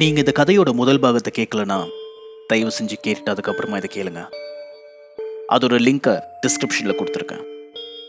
நீங்க 0.00 0.18
இந்த 0.22 0.32
கதையோட 0.36 0.70
முதல் 0.80 1.00
பாகத்தை 1.04 1.30
கேட்கலனா 1.36 1.76
தயவு 2.50 2.70
செஞ்சு 2.76 2.96
கேட்டுட்டு 3.04 3.32
அதுக்கப்புறமா 3.32 3.78
இதை 3.80 3.88
கேளுங்க. 3.94 4.20
அதோட 5.54 5.74
லிங்கை 5.86 6.14
டிஸ்கிரிப்ஷன்ல 6.42 6.92
கொடுத்துருக்கேன். 6.98 7.42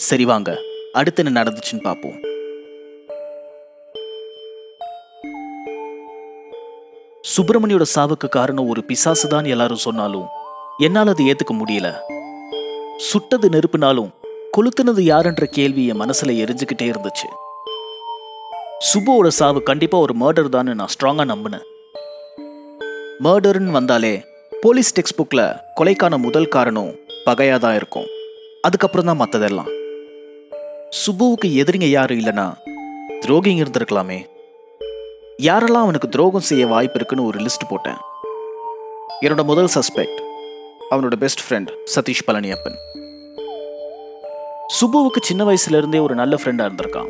சரி 0.07 0.25
வாங்க 0.29 0.49
அடுத்து 0.99 1.21
என்ன 1.23 1.31
நடந்துச்சுன்னு 1.37 1.83
பார்ப்போம். 1.87 2.17
சுப்பிரமணியோட 7.33 7.87
சாவுக்கு 7.95 8.29
காரணம் 8.37 8.69
ஒரு 8.73 8.83
பிசாசு 8.91 9.27
தான் 9.33 9.49
எல்லாரும் 9.55 9.83
சொன்னாலும் 9.87 10.29
என்னால் 10.87 11.13
அதை 11.13 11.25
ஏத்துக்க 11.33 11.55
முடியல. 11.61 11.91
சுட்டது 13.09 13.49
நெருப்புனாலும் 13.55 14.13
கொளுத்துனது 14.57 15.03
யாருன்ற 15.11 15.45
கேள்வி 15.57 15.85
என் 15.93 16.01
மனசுல 16.03 16.37
எரிஞ்சுக்கிட்டே 16.45 16.87
இருந்துச்சு. 16.93 17.29
சுபுவோட 18.91 19.27
சாவு 19.41 19.59
கண்டிப்பா 19.71 19.97
ஒரு 20.07 20.15
மர்டர் 20.23 20.55
தான் 20.57 20.73
நான் 20.79 20.93
ஸ்ட்ராங்கா 20.95 21.25
நம்பினேன். 21.33 21.67
மர்டர்னு 23.25 23.73
வந்தாலே 23.75 24.11
போலீஸ் 24.61 24.89
டெக்ஸ்ட் 24.97 25.17
புக்கில் 25.17 25.57
கொலைக்கான 25.79 26.17
முதல் 26.17 26.47
காரணம் 26.47 26.95
பகையாக 27.25 27.59
தான் 27.59 27.75
இருக்கும். 27.75 28.07
அதுக்கப்புறம் 28.61 29.05
தான் 29.09 29.19
மற்றதெல்லாம் 29.21 29.69
சுபுவுக்கு 31.01 31.47
எதிரிங்க 31.61 31.89
யாரும் 31.89 32.19
இல்லைன்னா 32.19 32.45
துரோகிங்க 33.23 33.63
இருந்திருக்கலாமே. 33.63 34.19
யாரெல்லாம் 35.49 35.85
அவனுக்கு 35.87 36.09
துரோகம் 36.09 36.47
செய்ய 36.49 36.67
வாய்ப்பு 36.67 36.95
இருக்குன்னு 36.95 37.25
ஒரு 37.25 37.39
லிஸ்ட் 37.39 37.69
போட்டேன். 37.69 37.99
என்னோட 39.25 39.43
முதல் 39.43 39.71
சஸ்பெக்ட் 39.75 40.19
அவனோட 40.89 41.15
பெஸ்ட் 41.15 41.45
ஃப்ரெண்ட் 41.45 41.71
சதீஷ் 41.95 42.25
பழனியப்பன். 42.27 42.79
சுபுவுக்கு 44.79 45.21
சின்ன 45.21 45.43
வயசுலேருந்தே 45.43 46.01
ஒரு 46.01 46.15
நல்ல 46.15 46.35
ஃப்ரெண்டாக 46.43 46.69
இருந்திருக்கான். 46.69 47.09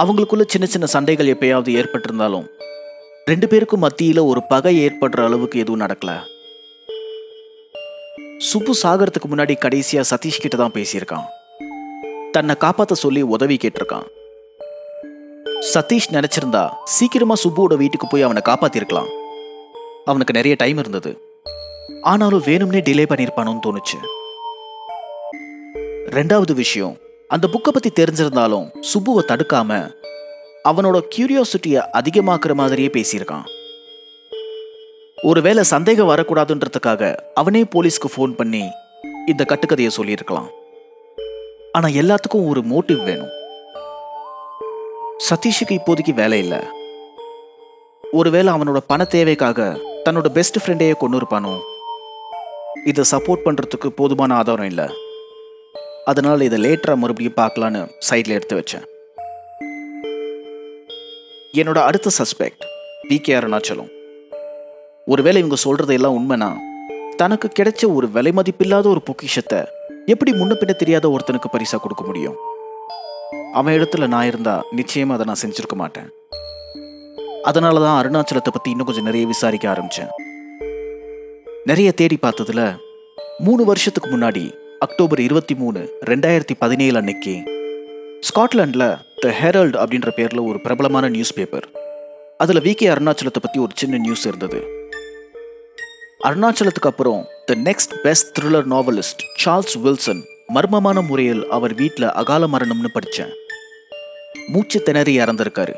அவங்களுக்குள்ள 0.00 0.46
சின்ன 0.46 0.66
சின்ன 0.66 0.86
சண்டைகள் 0.86 1.34
எப்பயாவது 1.34 1.70
ஏற்பட்டிருந்தாலும் 1.80 2.48
ரெண்டு 3.24 3.48
பேருக்கும் 3.48 3.80
மத்தியில் 3.80 4.18
ஒரு 4.18 4.42
பகை 4.42 4.86
ஏற்படுற 4.86 5.24
அளவுக்கு 5.24 5.58
எதுவும் 5.58 5.80
நடக்கல. 5.80 6.20
சுப்பு 8.38 8.74
சாகறதுக்கு 8.82 9.30
முன்னாடி 9.30 9.54
கடைசியா 9.60 10.04
சதீஷ் 10.10 10.40
கிட்ட 10.40 10.56
தான் 10.56 10.72
பேசியிருக்கான். 10.72 11.24
தன்னை 12.32 12.54
காப்பாற்ற 12.54 12.94
சொல்லி 12.94 13.22
உதவி 13.22 13.58
கேட்டிருக்கான். 13.62 14.06
சதீஷ் 15.74 16.12
நினைச்சிருந்தா 16.12 16.70
சீக்கிரமா 16.84 17.34
சுப்புவோட 17.44 17.76
வீட்டுக்கு 17.76 18.06
போய் 18.06 18.22
அவனை 18.22 18.42
காப்பாத்திருக்கலாம். 18.44 19.08
அவனுக்கு 20.04 20.32
நிறைய 20.32 20.56
டைம் 20.58 20.78
இருந்தது. 20.78 21.18
ஆனாலும் 22.02 22.42
வேணும்னே 22.42 22.80
டிலே 22.88 23.04
பண்ணியிருப்பானோன்னு 23.08 23.66
தோணுச்சு. 23.66 23.98
ரெண்டாவது 26.10 26.52
விஷயம் 26.52 26.96
அந்த 27.28 27.48
புக்கை 27.48 27.68
பத்தி 27.68 27.90
தெரிஞ்சிருந்தாலும் 27.90 28.70
சுப்புவை 28.80 29.24
தடுக்காம 29.24 30.00
அவனோட 30.68 30.96
கியூரியாசிட்டியை 31.14 31.80
அதிகமாக்குற 31.98 32.54
மாதிரியே 32.54 32.90
பேசியிருக்கான். 32.96 33.46
ஒருவேளை 35.30 35.62
சந்தேகம் 35.64 36.10
வரக்கூடாதுன்றதுக்காக 36.10 37.14
அவனே 37.34 37.62
போலீஸ்க்கு 37.62 38.08
ஃபோன் 38.14 38.32
பண்ணி 38.32 38.62
இந்த 39.26 39.44
கட்டுக்கதையை 39.44 39.90
சொல்லியிருக்கலாம். 39.96 40.48
ஆனால் 41.72 41.92
எல்லாத்துக்கும் 41.92 42.48
ஒரு 42.48 42.60
மோட்டிவ் 42.72 43.02
வேணும். 43.04 43.32
சதீஷுக்கு 45.28 45.74
இப்போதைக்கு 45.78 46.14
வேலை 46.14 46.38
இல்லை. 46.38 46.60
ஒருவேளை 48.12 48.52
அவனோட 48.54 48.78
பண 48.86 49.04
தேவைக்காக 49.04 49.68
தன்னோட 50.04 50.28
பெஸ்ட் 50.28 50.60
ஃப்ரெண்டையே 50.62 50.96
கொண்டு 50.96 51.18
இருப்பானோ? 51.20 51.54
இதை 52.84 53.04
சப்போர்ட் 53.10 53.46
பண்ணுறதுக்கு 53.46 53.86
போதுமான 53.86 54.34
ஆதாரம் 54.34 54.66
இல்லை. 54.66 54.86
அதனால் 56.04 56.40
இதை 56.40 56.58
லேட்டராக 56.64 57.02
மறுபடியும் 57.02 57.38
பார்க்கலான்னு 57.40 57.82
சைடில் 58.10 58.36
எடுத்து 58.38 58.56
வச்சேன். 58.56 58.86
என்னோட 61.60 61.78
அடுத்த 61.86 62.10
சஸ்பெக்ட் 62.18 62.62
வி 63.08 63.16
கே 63.18 63.32
அருணாச்சலம். 63.34 63.88
ஒருவேளை 65.06 65.38
இவங்க 65.38 65.56
சொல்றது 65.56 65.94
எல்லாம் 65.94 66.14
உண்மைனா 66.18 66.48
தனக்கு 67.16 67.48
கிடைச்ச 67.58 67.94
ஒரு 67.94 68.10
விலை 68.10 68.32
மதிப்பில்லாத 68.36 68.86
ஒரு 68.86 69.02
பொக்கிஷத்தை 69.02 69.58
எப்படி 70.06 70.32
முன்ன 70.32 70.56
பின்ன 70.60 70.74
தெரியாத 70.74 71.08
ஒருத்தனுக்கு 71.08 71.50
பரிசா 71.52 71.78
கொடுக்க 71.80 72.04
முடியும்? 72.04 72.36
அவன் 73.52 73.74
இடத்துல 73.74 74.06
நான் 74.06 74.26
இருந்தா 74.26 74.64
நிச்சயமா 74.76 75.16
அதை 75.16 75.26
நான் 75.26 75.42
செஞ்சிருக்க 75.42 75.74
மாட்டேன். 75.74 76.08
அதனால 77.42 77.80
தான் 77.80 77.98
அருணாச்சலத்தை 78.00 78.52
பற்றி 78.52 78.70
இன்னும் 78.70 78.86
கொஞ்சம் 78.86 79.08
நிறைய 79.10 79.26
விசாரிக்க 79.26 79.68
ஆரம்பித்தேன் 79.68 80.10
நிறைய 81.64 81.92
தேடி 81.92 82.18
பார்த்ததுல 82.22 82.76
மூணு 83.38 83.64
வருஷத்துக்கு 83.64 84.10
முன்னாடி 84.16 84.44
அக்டோபர் 84.78 85.20
இருபத்தி 85.20 85.54
மூணு 85.54 85.80
ரெண்டாயிரத்தி 86.04 86.54
பதினேழு 86.58 86.96
அன்னைக்கு 86.96 87.34
ஸ்காட்லாண்டில் 88.28 88.90
த 89.22 89.28
ஹெரல்ட் 89.40 89.76
அப்படின்ற 89.80 90.10
பேரில் 90.10 90.40
ஒரு 90.40 90.60
பிரபலமான 90.60 91.08
நியூஸ் 91.08 91.34
பேப்பர் 91.34 91.66
அதில் 92.36 92.60
வி 92.60 92.74
கே 92.74 92.86
அருணாச்சலத்தை 92.88 93.40
பற்றி 93.40 93.58
ஒரு 93.60 93.72
சின்ன 93.74 93.96
நியூஸ் 93.96 94.26
இருந்தது. 94.26 94.60
அருணாச்சலத்துக்கு 96.28 96.90
அப்புறம் 96.90 97.20
the 97.46 97.54
next 97.54 97.94
best 98.02 98.38
thriller 98.38 98.68
novelist 98.74 99.22
Charles 99.42 99.76
Wilson 99.84 100.22
மர்மமான 100.54 101.06
முறையில் 101.06 101.48
அவர் 101.48 101.74
வீட்டில் 101.74 102.08
அகால 102.20 102.46
மரணம்னு 102.46 102.90
படித்தேன் 102.92 103.32
மூச்சு 104.48 104.82
திணறி 104.82 105.18
இறந்திருக்காரு. 105.18 105.74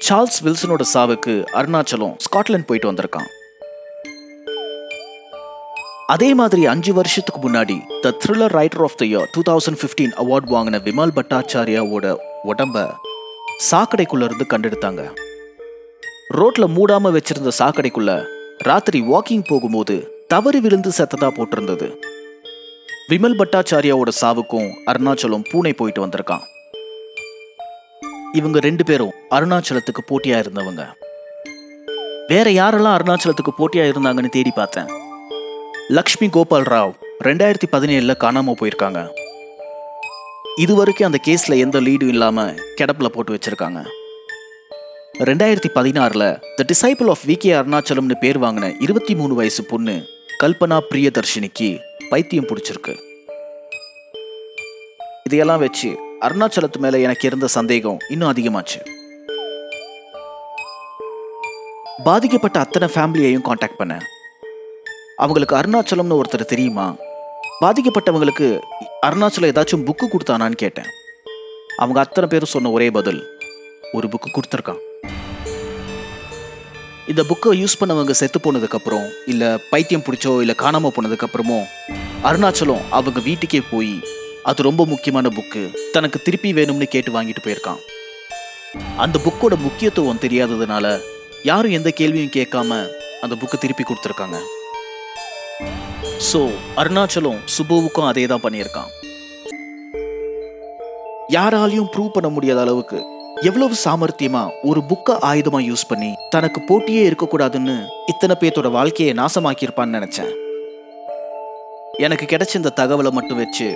சார்ல்ஸ் 0.00 0.40
வில்சனோட 0.44 0.86
சாவுக்கு 0.94 1.34
அருணாச்சலம் 1.60 2.16
ஸ்காட்லாந்து 2.26 2.68
போயிட்டு 2.70 2.92
வந்திருக்கான். 2.92 3.28
அதே 6.12 6.34
மாதிரி 6.38 6.62
அஞ்சு 6.72 6.92
வருஷத்துக்கு 6.92 7.38
முன்னாடி 7.44 7.76
the 8.02 8.10
thriller 8.22 8.52
writer 8.56 8.82
of 8.86 8.96
the 9.00 9.04
year 9.04 9.30
two 9.34 9.40
thousand 9.48 9.78
fifteen 9.80 10.12
award 10.22 10.50
வாங்கின 10.52 10.78
விமல் 10.84 11.12
பட்டாச்சாரியாவோட 11.16 12.06
உடம்ப 12.50 12.84
சாக்கடைக்குள்ள 13.70 14.26
இருந்து 14.28 14.44
கண்டெடுத்தாங்க. 14.52 15.02
ரோட்ல 16.38 16.64
மூடாம 16.76 17.10
வச்சிருந்த 17.16 17.52
சாக்கடைக்குள்ள 17.58 18.12
ராத்திரி 18.68 19.00
வாக்கிங் 19.12 19.46
போகும்போது 19.48 19.96
தவறி 20.28 20.60
விழுந்து 20.60 20.90
செத்ததா 20.98 21.30
போட்டிருந்தது. 21.38 21.88
விமல் 23.10 23.38
பட்டாச்சாரியாவோட 23.40 24.12
சாவுக்கும் 24.20 24.68
அருணாச்சலம் 24.92 25.48
பூனை 25.50 25.72
போயிட்டு 25.72 26.04
வந்திருக்கான். 26.04 26.44
இவங்க 28.40 28.60
ரெண்டு 28.68 28.84
பேரும் 28.84 29.16
அருணாச்சலத்துக்கு 29.38 30.04
போட்டியா 30.12 30.38
இருந்தவங்க 30.44 30.84
வேற 32.28 32.46
யாரெல்லாம் 32.60 32.96
அருணாச்சலத்துக்கு 32.98 33.54
போட்டியா 33.58 33.84
இருந்தாங்கன்னு 33.90 34.34
தேடி 34.38 34.52
பார்த்தேன். 34.60 34.88
லக்ஷ்மி 35.94 36.28
கோபால் 36.28 36.64
ராவ் 36.64 36.92
ரெண்டாயிரத்தி 37.24 37.66
பதினேழில் 37.72 38.16
காணாமல் 38.16 38.54
போயிருக்காங்க. 38.60 39.08
இது 40.56 40.74
வரைக்கும் 40.74 41.12
அந்த 41.12 41.18
கேஸில் 41.26 41.58
எந்த 41.58 41.80
லீடும் 41.80 42.08
இல்லாமல் 42.08 42.58
கிடப்பில் 42.76 43.08
போட்டு 43.08 43.34
வச்சுருக்காங்க. 43.34 43.80
ரெண்டாயிரத்தி 45.18 45.70
பதினாறில் 45.74 46.38
the 46.56 46.64
disciple 46.72 47.08
of 47.08 47.22
V 47.26 47.36
K 47.36 47.52
அருணாச்சலம்னு 47.52 48.16
பேர் 48.20 48.40
வாங்கின 48.40 48.72
இருபத்தி 48.80 49.14
மூணு 49.14 49.34
வயசு 49.34 49.64
பொண்ணு 49.64 50.06
கல்பனா 50.42 50.80
பிரியதர்ஷினிக்கு 50.90 51.78
பைத்தியம் 52.10 52.48
பிடிச்சிருக்கு. 52.50 52.96
இதையெல்லாம் 55.24 55.58
வச்சு 55.58 55.96
அருணாச்சலத்து 56.20 56.78
மேலே 56.78 57.02
எனக்கு 57.02 57.26
இருந்த 57.26 57.46
சந்தேகம் 57.46 57.98
இன்னும் 58.08 58.32
அதிகமாச்சு. 58.32 58.82
பாதிக்கப்பட்ட 62.04 62.58
அத்தனை 62.58 62.88
ஃபேமிலியையும் 62.94 63.48
காண்டாக்ட் 63.48 63.80
பண்ணேன். 63.80 64.06
அவங்களுக்கு 65.24 65.54
அருணாச்சலம்னு 65.58 66.16
ஒருத்தர் 66.20 66.50
தெரியுமா? 66.50 66.86
பாதிக்கப்பட்டவங்களுக்கு 67.60 68.46
அருணாச்சலம் 69.06 69.50
ஏதாச்சும் 69.52 69.84
புக்கு 69.86 70.06
கொடுத்தானான்னு 70.06 70.56
கேட்டேன். 70.62 70.88
அவங்க 71.82 71.98
அத்தனை 72.00 72.26
பேரும் 72.32 72.52
சொன்ன 72.54 72.70
ஒரே 72.70 72.88
பதில் 72.96 73.20
ஒரு 73.96 74.06
புக்கு 74.12 74.28
கொடுத்துருக்கான். 74.34 74.80
இந்த 77.12 77.22
புக்கை 77.30 77.50
யூஸ் 77.62 77.78
பண்ணவங்க 77.80 78.14
செத்து 78.20 78.38
போனதுக்கப்புறம் 78.44 79.06
இல்லை 79.32 79.48
பைத்தியம் 79.70 80.04
பிடிச்சோ 80.06 80.32
இல்லை 80.44 80.54
காணாமல் 80.62 80.94
போனதுக்கப்புறமோ 80.96 81.58
அருணாச்சலம் 82.30 82.86
அவங்க 82.98 83.20
வீட்டுக்கே 83.28 83.60
போய் 83.70 83.94
அது 84.50 84.68
ரொம்ப 84.68 84.84
முக்கியமான 84.92 85.28
புக்கு 85.36 85.62
தனக்கு 85.94 86.20
திருப்பி 86.26 86.52
வேணும்னு 86.58 86.88
கேட்டு 86.94 87.12
வாங்கிட்டு 87.16 87.44
போயிருக்கான். 87.46 87.80
அந்த 89.04 89.16
புக்கோட 89.26 89.54
முக்கியத்துவம் 89.66 90.22
தெரியாததுனால 90.26 90.86
யாரும் 91.50 91.76
எந்த 91.78 91.90
கேள்வியும் 92.02 92.36
கேட்காம 92.38 92.70
அந்த 93.24 93.34
புக்கை 93.42 93.58
திருப்பி 93.58 93.84
கொடுத்துருக்காங்க. 93.84 94.38
ஸோ 96.24 96.40
அருணாச்சலம் 96.80 97.40
சுபுவுக்கும் 97.54 98.06
அதே 98.10 98.22
தான் 98.30 98.42
பண்ணியிருக்கான். 98.44 98.90
யாராலையும் 101.34 101.90
ப்ரூவ் 101.94 102.14
பண்ண 102.14 102.28
முடியாத 102.36 102.60
அளவுக்கு 102.64 102.98
எவ்வளவு 103.48 103.74
சாமர்த்தியமா 103.82 104.42
ஒரு 104.68 104.80
புக்கை 104.90 105.14
ஆயுதமா 105.30 105.60
யூஸ் 105.68 105.86
பண்ணி 105.90 106.10
தனக்கு 106.34 106.60
போட்டியே 106.68 107.02
இருக்கக்கூடாதுன்னு 107.08 107.76
இத்தனை 108.12 108.36
பேர்த்தோட 108.40 108.70
வாழ்க்கையை 108.78 109.14
நாசமாக்கியிருப்பான்னு 109.20 109.96
நினைச்சேன். 109.98 110.32
எனக்கு 112.06 112.26
கிடைச்ச 112.32 112.54
இந்த 112.62 112.74
தகவலை 112.80 113.12
மட்டும் 113.18 113.40
வச்சு 113.42 113.68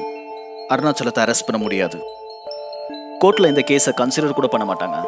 அருணாச்சலத்தை 0.75 1.23
அரெஸ்ட் 1.25 1.49
பண்ண 1.49 1.61
முடியாது. 1.65 1.99
கோர்ட்ல 3.23 3.53
இந்த 3.53 3.65
கேஸை 3.71 3.93
கன்சிடர் 4.03 4.39
கூட 4.39 4.49
பண்ண 4.53 4.67
மாட்டாங்க. 4.71 4.99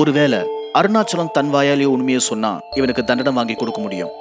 ஒருவேளை 0.00 0.40
அருணாச்சலம் 0.80 1.34
தன் 1.36 1.52
வாயாலேயே 1.54 1.94
உண்மையை 1.94 2.22
சொன்னா 2.30 2.50
இவனுக்கு 2.78 3.04
தண்டனை 3.04 3.32
வாங்கி 3.38 3.54
கொடுக்க 3.54 3.80
முடியும். 3.86 4.12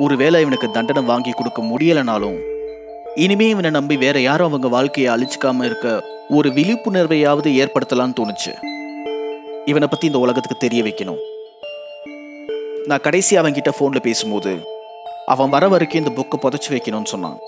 ஒருவேளை 0.00 0.40
இவனுக்கு 0.40 0.68
தண்டனை 0.70 1.02
வாங்கி 1.02 1.32
கொடுக்க 1.32 1.62
முடியலனாலும் 1.62 2.38
இனிமே 3.24 3.48
இவனை 3.48 3.70
நம்பி 3.70 3.96
வேற 3.96 4.20
யாரும் 4.20 4.48
அவங்க 4.48 4.68
வாழ்க்கையை 4.68 5.08
அழிச்சுக்காம 5.14 5.64
இருக்க 5.64 5.88
ஒரு 6.36 6.48
விழிப்புணர்வையாவது 6.50 7.48
ஏற்படுத்தலாம்னு 7.62 8.18
தோணுச்சு. 8.20 8.52
இவனை 9.64 9.88
பற்றி 9.88 10.06
இந்த 10.06 10.18
உலகத்துக்கு 10.18 10.64
தெரிய 10.64 10.82
வைக்கணும். 10.82 11.20
நான் 12.86 13.04
கடைசி 13.06 13.36
அவன்கிட்ட 13.36 13.72
ஃபோனில் 13.76 14.06
பேசும்போது 14.08 14.52
அவன் 15.26 15.52
வர 15.54 15.68
வரைக்கும் 15.68 16.02
இந்த 16.02 16.12
புக்கை 16.18 16.38
புதைச்சி 16.44 16.70
வைக்கணும்னு 16.74 17.12
சொன்னான். 17.14 17.38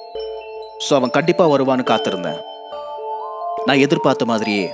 ஸோ 0.86 0.92
அவன் 0.98 1.14
கண்டிப்பாக 1.16 1.52
வருவான்னு 1.54 1.90
காத்திருந்தேன். 1.92 2.40
நான் 3.66 3.82
எதிர்பார்த்த 3.86 4.24
மாதிரியே 4.24 4.72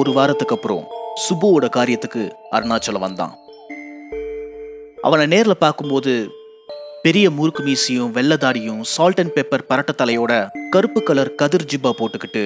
ஒரு 0.00 0.12
வாரத்துக்கு 0.12 0.56
அப்புறம் 0.56 0.84
சுபுவோட 1.24 1.66
காரியத்துக்கு 1.76 2.22
அருணாச்சலம் 2.56 3.06
வந்தான். 3.06 3.34
அவனை 5.02 5.26
நேரில் 5.26 5.62
பார்க்கும்போது 5.64 6.12
பெரிய 7.04 7.26
முறுக்கு 7.30 7.62
மீசியும் 7.62 8.10
வெள்ளதாடியும் 8.16 8.80
சால்ட் 8.94 9.20
அண்ட் 9.20 9.32
பெப்பர் 9.36 9.62
பரட்ட 9.68 9.92
தலையோட 10.00 10.32
கருப்பு 10.70 11.02
கலர் 11.02 11.30
கதிர் 11.34 11.64
ஜிப்பா 11.64 11.90
போட்டுக்கிட்டு 11.98 12.42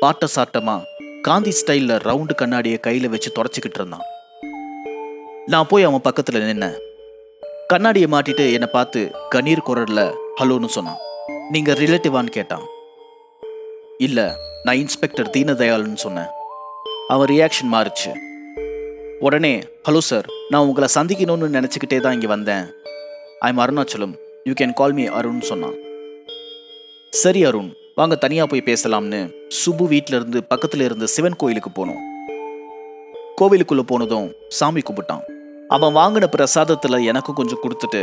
பாட்ட 0.00 0.26
சாட்டமா 0.36 0.74
காந்தி 1.22 1.52
ஸ்டைல்ல 1.58 1.98
ரவுண்டு 2.06 2.34
கண்ணாடியை 2.34 2.78
கையில 2.86 3.08
வச்சு 3.08 3.32
தொடச்சிக்கிட்டு 3.36 3.78
இருந்தான். 3.80 4.02
நான் 5.46 5.66
போய் 5.68 5.82
அவன் 5.82 6.04
பக்கத்துல 6.04 6.42
நின்னேன். 6.48 6.76
கண்ணாடியை 7.66 8.10
மாட்டிட்டு 8.10 8.46
என்னை 8.52 8.68
பார்த்து 8.72 9.02
கண்ணீர் 9.28 9.66
குரல்ல 9.66 10.14
ஹலோன்னு 10.40 10.72
சொன்னான். 10.78 11.00
நீங்க 11.50 11.72
ரிலேட்டிவான்னு 11.72 12.36
கேட்டான். 12.38 12.66
இல்ல 13.98 14.36
நான் 14.64 14.76
இன்ஸ்பெக்டர் 14.76 15.32
தீனதயாள்னு 15.36 16.04
சொன்னேன். 16.06 16.30
அவன் 17.08 17.28
ரியாக்ஷன் 17.28 17.72
மாறுச்சு. 17.72 18.12
உடனே 19.20 19.62
ஹலோ 19.88 19.98
சார் 19.98 20.26
நான் 20.48 20.66
உங்களை 20.66 20.88
சந்திக்கணும்னு 20.94 21.56
நினச்சிக்கிட்டே 21.58 22.00
தான் 22.00 22.12
இங்கே 22.12 22.26
வந்தேன். 22.26 22.64
I'm 23.46 23.60
Arunachalam 23.62 24.12
you 24.48 24.52
can 24.58 24.74
call 24.80 24.92
me 24.96 25.04
Arun 25.18 25.40
சொன்னான் 25.48 25.76
சரி 27.20 27.40
அருண் 27.48 27.70
வாங்க 27.98 28.14
தனியாக 28.24 28.46
போய் 28.50 28.64
பேசலாம்னு 28.68 29.20
சுபு 29.60 29.84
வீட்டில் 29.92 30.16
இருந்து 30.18 30.40
பக்கத்தில் 30.50 30.84
இருந்த 30.86 31.06
சிவன் 31.14 31.38
கோயிலுக்கு 31.40 31.70
போனோம். 31.78 32.00
கோவிலுக்குள்ளே 33.38 33.84
போனதும் 33.90 34.28
சாமி 34.58 34.82
கும்பிட்டான். 34.88 35.24
அவன் 35.76 35.96
வாங்கின 35.98 36.28
பிரசாதத்தில் 36.36 37.06
எனக்கும் 37.10 37.38
கொஞ்சம் 37.40 37.62
கொடுத்துட்டு 37.64 38.02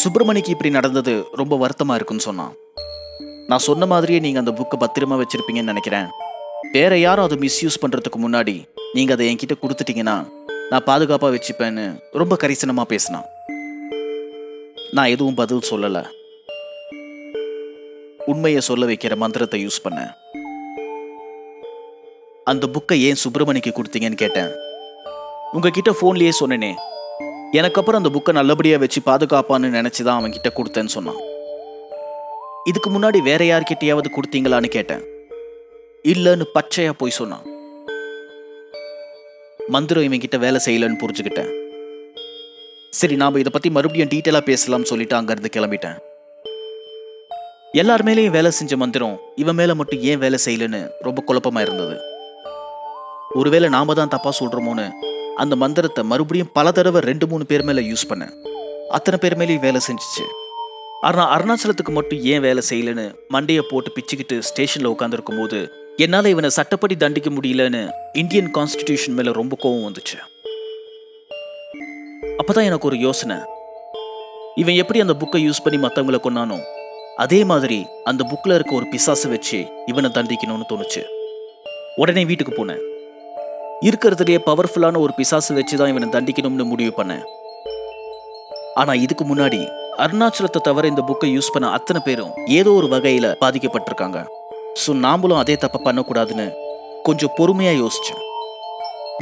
சுப்பிரமணிக்கு 0.00 0.54
இப்படி 0.54 0.72
நடந்தது 0.78 1.16
ரொம்ப 1.42 1.56
வருத்தமாக 1.64 1.98
இருக்குன்னு 2.00 2.28
சொன்னான். 2.28 2.54
நான் 3.50 3.66
சொன்ன 3.68 3.86
மாதிரியே 3.94 4.20
நீங்கள் 4.26 4.44
அந்த 4.44 4.54
புக்கை 4.60 4.78
பத்திரமா 4.84 5.18
வச்சிருப்பீங்கன்னு 5.22 5.72
நினைக்கிறேன். 5.74 6.08
வேற 6.76 6.92
யாரும் 7.06 7.26
அதை 7.28 7.38
மிஸ்யூஸ் 7.46 7.82
பண்ணுறதுக்கு 7.82 8.20
முன்னாடி 8.26 8.56
நீங்கள் 8.96 9.16
அதை 9.16 9.26
என்கிட்ட 9.32 9.56
கொடுத்துட்டீங்கன்னா 9.64 10.16
நான் 10.70 10.88
பாதுகாப்பாக 10.92 11.34
வச்சுப்பேன்னு 11.36 11.84
ரொம்ப 12.22 12.36
கரிசனமாக 12.44 12.92
பேசினான். 12.94 13.28
நான் 14.90 15.06
எதுவும் 15.06 15.34
பதில் 15.34 15.66
சொல்லலை. 15.70 16.06
உண்மையை 18.26 18.60
சொல்ல 18.60 18.86
வைக்கிற 18.86 19.16
மந்திரத்தை 19.16 19.66
யூஸ் 19.66 19.84
பண்ணேன் 19.84 20.12
அந்த 22.44 22.66
புக்கை 22.66 23.00
ஏன் 23.00 23.14
சுப்பிரமணிக்கு 23.14 23.70
கொடுத்தீங்கன்னு 23.70 24.14
கேட்டேன். 24.14 24.50
உங்ககிட்ட 25.52 25.90
ஃபோன்லேயே 25.90 26.32
சொன்னேனே. 26.40 26.74
எனக்கு 27.52 27.80
அப்புறம் 27.80 28.04
அந்த 28.04 28.18
புக்கை 28.18 28.32
நல்லபடியாக 28.32 28.80
வச்சு 28.80 29.00
பாதுகாப்பான்னு 29.00 29.76
நினச்சி 29.78 30.02
தான் 30.02 30.18
அவன் 30.18 30.32
கிட்ட 30.32 30.52
கொடுத்தேன்னு 30.54 30.94
சொன்னான். 30.96 31.20
இதுக்கு 32.64 32.90
முன்னாடி 32.90 33.22
வேற 33.22 33.44
யார்கிட்டயாவது 33.44 34.04
கொடுத்தீங்களான்னு 34.16 34.66
கேட்டேன். 34.66 35.04
இல்லைன்னு 36.02 36.42
பச்சையா 36.54 36.92
போய் 36.92 37.18
சொன்னான். 37.20 37.46
மந்திரம் 39.68 40.02
இவன்கிட்ட 40.02 40.38
வேலை 40.38 40.60
செய்யலன்னு 40.64 41.04
புரிஞ்சுக்கிட்டேன். 41.04 41.67
சரி 43.00 43.16
நாம 43.20 43.38
இதை 43.40 43.50
பத்தி 43.54 43.68
மறுபடியும் 43.74 44.10
டீட்டெயிலாக 44.12 44.44
பேசலாம்னு 44.50 44.88
சொல்லிட்டு 44.90 45.14
அங்கேருந்து 45.16 45.50
கிளம்பிட்டேன். 45.56 45.98
எல்லார் 47.80 48.04
மேலேயும் 48.06 48.34
வேலை 48.36 48.50
செஞ்ச 48.58 48.76
மந்திரம் 48.82 49.16
இவன் 49.42 49.56
மேலே 49.58 49.74
மட்டும் 49.80 50.00
ஏன் 50.10 50.20
வேலை 50.22 50.38
செய்யலன்னு 50.44 50.80
ரொம்ப 51.06 51.22
குழப்பமா 51.28 51.60
இருந்தது. 51.66 51.96
ஒருவேளை 53.40 53.68
நாம 53.74 53.94
தான் 53.98 54.12
தப்பாக 54.14 54.34
சொல்கிறோமோன்னு 54.40 54.86
அந்த 55.42 55.56
மந்திரத்தை 55.62 56.02
மறுபடியும் 56.12 56.52
பல 56.56 56.70
தடவை 56.78 57.00
ரெண்டு 57.08 57.26
மூணு 57.32 57.44
பேர் 57.50 57.64
மேலே 57.68 57.82
யூஸ் 57.90 58.08
பண்ணேன். 58.12 58.32
அத்தனை 58.96 59.18
பேர் 59.24 59.38
மேலேயும் 59.40 59.66
வேலை 59.66 59.82
செஞ்சுச்சு. 59.88 60.24
ஆனால் 61.08 61.30
அருணாச்சலத்துக்கு 61.34 61.94
மட்டும் 61.98 62.24
ஏன் 62.32 62.44
வேலை 62.46 62.64
செய்யலன்னு 62.70 63.06
மண்டையை 63.36 63.64
போட்டு 63.70 63.92
பிச்சுக்கிட்டு 63.98 64.38
ஸ்டேஷனில் 64.48 64.92
உட்காந்துருக்கும் 64.94 65.40
போது 65.40 65.60
என்னால் 66.04 66.32
இவனை 66.34 66.50
சட்டப்படி 66.58 66.96
தண்டிக்க 67.04 67.30
முடியலன்னு 67.36 67.84
இந்தியன் 68.22 68.50
கான்ஸ்டிடியூஷன் 68.58 69.16
மேலே 69.20 69.32
ரொம்ப 69.40 69.56
கோவம் 69.62 69.86
வந்துச்சு. 69.88 70.18
அப்பதான் 72.40 72.66
எனக்கு 72.68 72.88
ஒரு 72.88 72.96
யோசனை. 73.04 73.36
இவன் 74.60 74.76
எப்படி 74.82 74.98
அந்த 75.04 75.14
புக்கை 75.20 75.40
யூஸ் 75.44 75.62
பண்ணி 75.64 75.78
மற்றவங்களை 75.84 76.18
கொண்டானோ 76.26 76.58
அதே 77.24 77.40
மாதிரி 77.50 77.78
அந்த 78.10 78.22
புக்கில் 78.30 78.54
இருக்க 78.56 78.72
ஒரு 78.78 78.86
பிசாசை 78.92 79.28
வச்சு 79.32 79.58
இவனை 79.90 80.08
தண்டிக்கணும்னு 80.16 80.68
தோணுச்சு. 80.70 81.02
உடனே 82.02 82.22
வீட்டுக்கு 82.28 82.52
போனேன். 82.58 82.82
இருக்கிறதுலேயே 83.88 84.38
பவர்ஃபுல்லான 84.48 85.00
ஒரு 85.06 85.12
பிசாசு 85.18 85.56
வச்சு 85.58 85.74
தான் 85.80 85.92
இவனை 85.92 86.08
தண்டிக்கணும்னு 86.16 86.66
முடிவு 86.72 86.92
பண்ணேன். 87.00 87.24
ஆனால் 88.82 89.02
இதுக்கு 89.04 89.26
முன்னாடி 89.30 89.60
அருணாச்சலத்தை 90.04 90.62
தவிர 90.68 90.88
இந்த 90.92 91.04
புக்கை 91.10 91.30
யூஸ் 91.36 91.52
பண்ண 91.56 91.72
அத்தனை 91.78 92.02
பேரும் 92.06 92.32
ஏதோ 92.58 92.72
ஒரு 92.80 92.88
வகையில் 92.94 93.30
பாதிக்கப்பட்டிருக்காங்க. 93.42 94.18
ஸோ 94.82 94.90
நாமளும் 95.06 95.42
அதே 95.42 95.56
தப்பை 95.64 95.80
பண்ணக்கூடாதுன்னு 95.88 96.48
கொஞ்சம் 97.08 97.36
பொறுமையாக 97.40 97.80
யோசித்தேன் 97.84 98.22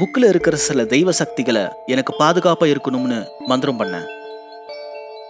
புக்கில் 0.00 0.28
இருக்கிற 0.28 0.56
சில 0.56 0.84
தெய்வ 0.84 1.12
சக்திகளை 1.12 1.62
எனக்கு 1.86 2.16
பாதுகாப்பாக 2.16 2.72
இருக்கணும்னு 2.72 3.28
மந்திரம் 3.46 3.78
பண்ணேன். 3.80 4.04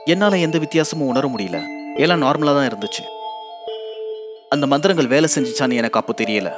என்னால் 0.04 0.32
எந்த 0.32 0.58
வித்தியாசமும் 0.58 1.06
உணர 1.06 1.28
முடியல. 1.28 1.58
எல்லாம் 1.96 2.22
நார்மலாக 2.22 2.56
தான் 2.56 2.68
இருந்துச்சு. 2.68 3.02
அந்த 4.48 4.66
மந்திரங்கள் 4.66 5.06
வேலை 5.06 5.28
செஞ்சுச்சான்னு 5.34 5.78
எனக்கு 5.80 6.00
அப்போ 6.00 6.14
தெரியல. 6.22 6.52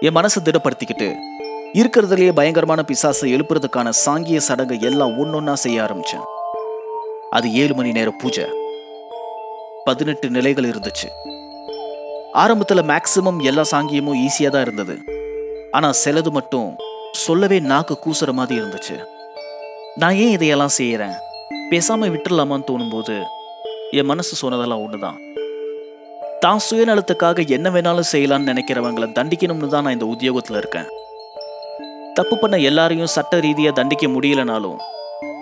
என் 0.00 0.14
மனசை 0.14 0.42
திடப்படுத்திக்கிட்டு 0.44 1.08
இருக்கிறதுலேயே 1.72 2.32
பயங்கரமான 2.32 2.84
பிசாசை 2.88 3.32
எழுப்புறதுக்கான 3.36 3.92
சாங்கிய 4.04 4.36
சடங்கை 4.36 4.80
எல்லாம் 4.80 5.24
ஒன்றொன்னா 5.24 5.52
செய்ய 5.52 5.82
ஆரம்பித்தேன் 5.82 6.24
அது 7.30 7.52
ஏழு 7.52 7.74
மணி 7.74 7.92
நேர 7.92 8.10
பூஜை. 8.10 8.44
பதினெட்டு 9.84 10.30
நிலைகள் 10.30 10.70
இருந்துச்சு. 10.70 11.08
ஆரம்பத்தில் 12.32 12.88
மேக்சிமம் 12.92 13.42
எல்லா 13.42 13.62
சாங்கியமும் 13.70 14.26
ஈஸியாக 14.26 14.48
தான் 14.48 14.62
இருந்தது. 14.62 14.96
ஆனால் 15.70 16.00
சிலது 16.04 16.30
மட்டும் 16.30 16.76
சொல்லவே 17.14 17.58
நாக்கு 17.60 17.98
கூசுற 18.04 18.32
மாதிரி 18.32 18.60
இருந்துச்சு. 18.60 18.96
நான் 19.96 20.14
ஏன் 20.14 20.30
இதையெல்லாம் 20.30 20.74
செய்யறேன்? 20.78 21.14
பேசாமல் 21.70 22.10
விட்டுடலாமான்னு 22.10 22.68
தோணும்போது 22.70 23.22
என் 23.90 24.06
மனசு 24.06 24.36
சொன்னதெல்லாம் 24.36 24.82
ஒண்ணுதான். 24.84 25.18
தான் 26.40 26.60
சுயநலத்துக்காக 26.70 27.48
என்ன 27.48 27.70
வேணாலும் 27.70 28.10
செய்யலாம்னு 28.12 28.50
நினைக்கிறவங்களை 28.50 29.08
தண்டிக்கணும்னு 29.18 29.68
தான் 29.68 29.82
நான் 29.82 29.92
இந்த 29.92 30.08
உத்தியோகத்துல 30.14 30.56
இருக்கேன். 30.56 30.88
தப்பு 32.14 32.38
பண்ண 32.38 32.56
எல்லாரையும் 32.58 33.06
சட்ட 33.06 33.36
ரீதியா 33.36 33.72
தண்டிக்க 33.72 34.06
முடியலனாலும் 34.06 34.80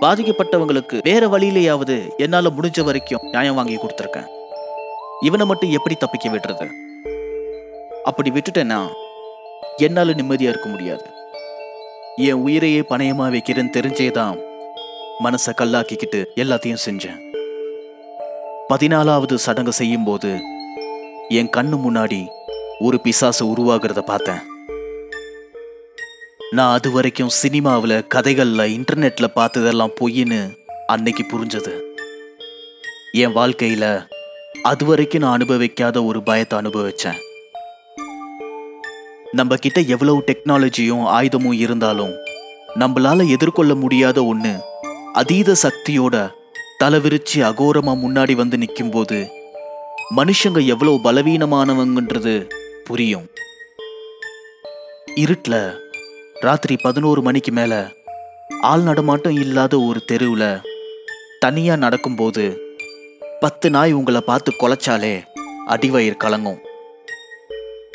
பாதிக்கப்பட்டவங்களுக்கு 0.00 0.98
வேற 1.02 1.26
வழியிலேயாவது 1.26 1.96
என்னால 2.16 2.48
முடிஞ்ச 2.48 2.84
வரைக்கும் 2.84 3.22
நியாயம் 3.22 3.54
வாங்கி 3.54 3.76
கொடுத்துருக்கேன். 3.76 4.28
இவனை 5.24 5.46
மட்டும் 5.46 5.70
எப்படி 5.70 5.94
தப்பிக்க 5.94 6.28
விடுறது? 6.28 6.68
அப்படி 8.04 8.30
விட்டுட்டேன்னா 8.30 8.80
என்னால 9.76 10.10
நிம்மதியா 10.10 10.52
இருக்க 10.54 10.68
முடியாது. 10.68 11.04
என் 12.16 12.32
உயிரையே 12.32 12.80
பணையமா 12.80 13.26
வைக்கிறேன்னு 13.34 13.76
தெரிஞ்சேதான் 13.76 14.38
மனசை 15.24 15.52
கல்லாக்கிக்கிட்டு 15.56 16.24
எல்லாத்தையும் 16.36 16.76
செஞ்சேன். 16.86 17.20
பதினாலாவது 18.68 19.34
சடங்கு 19.34 19.72
செய்யும் 19.72 20.04
போது 20.04 20.40
என் 21.28 21.50
கண்ணு 21.56 21.78
முன்னாடி 21.88 22.26
ஒரு 22.78 23.00
பிசாசு 23.00 23.46
உருவாகிறத 23.46 24.00
பார்த்தேன். 24.00 24.40
நான் 26.50 26.72
அது 26.72 26.90
வரைக்கும் 26.90 27.28
சினிமாவில் 27.28 28.06
கதைகளில் 28.06 28.80
இன்டர்நெட்டில் 28.80 29.34
பார்த்ததெல்லாம் 29.34 29.90
பொய்ன்னு 30.00 30.56
அன்னைக்கு 30.86 31.24
புரிஞ்சது. 31.32 31.80
என் 33.12 33.32
வாழ்க்கையில் 33.32 34.08
அது 34.62 34.84
வரைக்கும் 34.84 35.20
நான் 35.20 35.38
அனுபவிக்காத 35.40 36.04
ஒரு 36.04 36.22
பயத்தை 36.22 36.58
அனுபவித்தேன் 36.58 37.30
நம்ம 39.38 39.56
கிட்ட 39.56 39.80
எவ்வளவு 39.80 40.22
டெக்னாலஜியும் 40.26 41.04
ஆயுதமும் 41.18 41.58
இருந்தாலும் 41.64 42.12
நம்மளால 42.78 43.28
எதிர்கொள்ள 43.28 43.74
முடியாத 43.74 44.24
ஒன்று 44.24 44.52
அதீத 45.12 45.54
சக்தியோட 45.62 46.16
தலை 46.78 46.98
விரிச்சு 47.00 47.38
முன்னாடி 48.02 48.34
வந்து 48.36 48.58
நிற்கும்போது 48.58 49.18
மனுஷங்க 50.16 50.66
எவ்வளோ 50.66 50.92
பலவீனமானவங்கன்றது 51.04 52.34
புரியும். 52.84 53.26
இருட்டில் 55.14 55.80
ராத்திரி 56.40 56.76
பதினோரு 56.76 57.22
மணிக்கு 57.22 57.52
மேலே 57.52 57.80
ஆள் 58.60 58.82
நடமாட்டம் 58.82 59.36
இல்லாத 59.36 59.80
ஒரு 59.80 60.04
தெருவில் 60.04 60.60
தனியாக 61.38 61.78
நடக்கும்போது 61.78 62.44
பத்து 63.40 63.70
நாய் 63.70 63.92
உங்களை 63.92 64.20
பார்த்து 64.20 64.52
கொலைச்சாலே 64.58 65.14
அடிவயிறு 65.68 66.16
கலங்கும். 66.24 66.60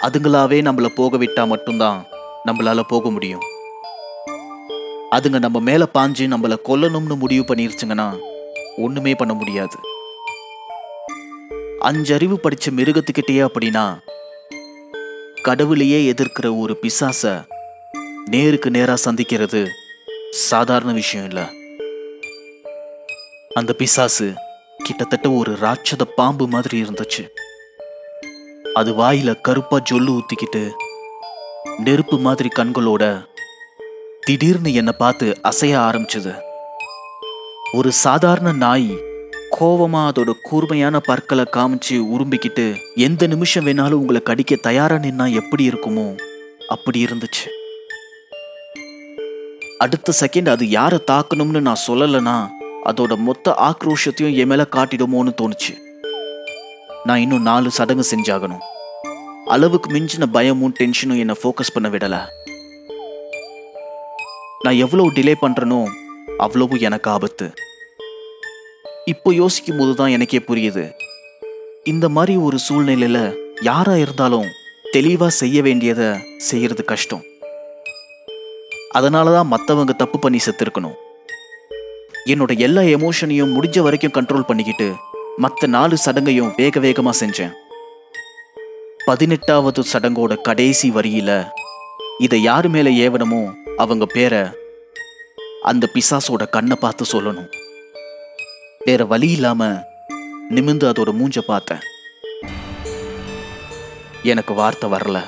அதுங்களாவே 0.04 0.58
நம்மள 0.62 0.86
போக 0.86 1.18
விட்டா 1.18 1.48
மட்டும்தான் 1.48 2.06
நம்மளால 2.46 2.82
போக 2.88 3.12
முடியும். 3.12 3.40
அதுங்க 5.12 5.40
நம்ம 5.40 5.60
மேல 5.60 5.86
பாஞ்சு 5.94 6.28
நம்மள 6.28 6.56
கொல்லணும்னு 6.66 7.18
முடிவு 7.18 7.56
பண்ணிருச்சுங்கன்னா 7.56 8.20
ஒண்ணுமே 8.78 9.16
பண்ண 9.16 9.34
முடியாது. 9.34 9.78
அஞ்சறிவு 11.80 12.38
படிச்ச 12.44 12.70
மிருகத்துக்கிட்டே 12.72 13.48
அப்படின்னா 13.48 14.00
கடவுளையே 15.42 16.14
எதிர்க்கிற 16.14 16.60
ஒரு 16.60 16.78
பிசாச 16.82 17.46
நேருக்கு 18.26 18.72
நேரா 18.72 18.94
சந்திக்கிறது 19.06 19.68
சாதாரண 20.30 20.92
விஷயம் 20.92 21.26
இல்லை. 21.26 21.44
அந்த 23.54 23.74
பிசாசு 23.74 24.34
கிட்டத்தட்ட 24.78 25.32
ஒரு 25.32 25.58
ராட்சத 25.62 26.04
பாம்பு 26.16 26.48
மாதிரி 26.48 26.82
இருந்துச்சு. 26.82 27.28
அது 28.80 28.92
வாயில 28.94 29.30
கருப்பா 29.42 29.78
ஜொல்லு 29.90 30.12
ஊத்திக்கிட்டு 30.16 30.62
நெருப்பு 31.86 32.18
மாதிரி 32.26 32.50
கண்களோட 32.56 33.04
திடீர்னு 34.26 34.72
என்னை 34.74 34.94
பார்த்து 34.98 35.28
அசைய 35.50 35.76
ஆரம்பிச்சது. 35.88 36.34
ஒரு 37.74 37.92
சாதாரண 37.92 38.52
நாய் 38.52 38.90
கோவமா 39.60 40.02
அதோட 40.10 40.32
கூர்மையான 40.44 41.00
பற்களை 41.00 41.46
காமிச்சு 41.56 41.96
உரும்பிக்கிட்டு 42.16 42.66
எந்த 42.96 43.28
நிமிஷம் 43.28 43.66
வேணாலும் 43.66 44.02
உங்களை 44.02 44.22
கடிக்க 44.22 44.56
தயாரா 44.68 44.96
நின்னா 44.96 45.28
எப்படி 45.42 45.66
இருக்குமோ 45.70 46.08
அப்படி 46.68 47.06
இருந்துச்சு. 47.06 47.46
அடுத்த 49.78 50.14
செகண்ட் 50.22 50.50
அது 50.50 50.68
யாரை 50.70 51.00
தாக்கணும்னு 51.12 51.66
நான் 51.70 51.84
சொல்லலைன்னா 51.88 52.38
அதோட 52.86 53.16
மொத்த 53.18 53.56
ஆக்ரோஷத்தையும் 53.70 54.38
என் 54.42 54.48
மேல 54.48 54.66
காட்டிடுமோன்னு 54.76 55.34
தோணுச்சு. 55.42 55.74
நான் 57.08 57.22
இன்னும் 57.24 57.48
நாலு 57.48 57.70
சடங்கு 57.78 58.04
செஞ்சாகணும். 58.12 58.64
அளவுக்கு 59.54 59.88
மிஞ்சின 59.96 60.26
பயமும் 60.36 60.74
டென்ஷனும் 60.80 61.20
என்னை 61.24 61.36
ஃபோக்கஸ் 61.42 61.74
பண்ண 61.76 61.88
விடல. 61.94 62.16
நான் 64.64 64.80
எவ்வளோ 64.86 65.06
டிலே 65.18 65.34
பண்ணுறனோ 65.44 65.80
அவ்வளவு 66.46 66.80
எனக்கு 66.88 67.10
ஆபத்து. 67.16 67.48
இப்போ 69.14 69.30
யோசிக்கும் 69.42 69.80
போது 69.80 69.94
தான் 70.00 70.14
எனக்கே 70.16 70.40
புரியுது. 70.50 70.86
இந்த 71.92 72.06
மாதிரி 72.16 72.36
ஒரு 72.48 72.58
சூழ்நிலையில் 72.68 73.24
யாராக 73.70 74.04
இருந்தாலும் 74.06 74.48
தெளிவாக 74.96 75.38
செய்ய 75.42 75.62
வேண்டியதை 75.68 76.08
செய்கிறது 76.50 76.86
கஷ்டம். 76.94 77.24
அதனால 79.00 79.32
தான் 79.38 79.52
மற்றவங்க 79.54 79.96
தப்பு 80.04 80.20
பண்ணி 80.24 80.40
செத்துருக்கணும். 80.46 80.98
என்னோட 82.34 82.52
எல்லா 82.68 82.82
எமோஷனையும் 82.98 83.54
முடிஞ்ச 83.58 83.80
வரைக்கும் 83.88 84.18
கண்ட்ரோல் 84.18 84.50
பண்ணிக்கிட்டு 84.50 84.88
மற்ற 85.38 85.68
நாலு 85.68 85.98
சடங்கையும் 86.06 86.54
வேக 86.56 86.80
வேகமா 86.80 87.10
செஞ்சேன். 87.20 87.54
பதினெட்டாவது 89.06 89.84
சடங்கோட 89.94 90.42
கடைசி 90.42 90.92
வரியில 90.92 91.50
இதை 92.20 92.42
யாரு 92.42 92.70
மேல 92.70 92.90
ஏவனமோ 92.90 93.54
அவங்க 93.78 94.06
பேரை 94.06 94.42
அந்த 95.62 95.90
பிசாசோட 95.94 96.50
கண்ணை 96.50 96.78
பார்த்து 96.80 97.06
சொல்லணும். 97.12 97.48
வேற 98.86 99.06
வழி 99.06 99.32
இல்லாம 99.32 99.68
நிமிந்து 100.50 100.90
அதோட 100.90 101.14
மூஞ்ச 101.20 101.40
பார்த்தேன். 101.40 101.80
எனக்கு 104.24 104.54
வார்த்தை 104.54 104.90
வரல. 104.90 105.24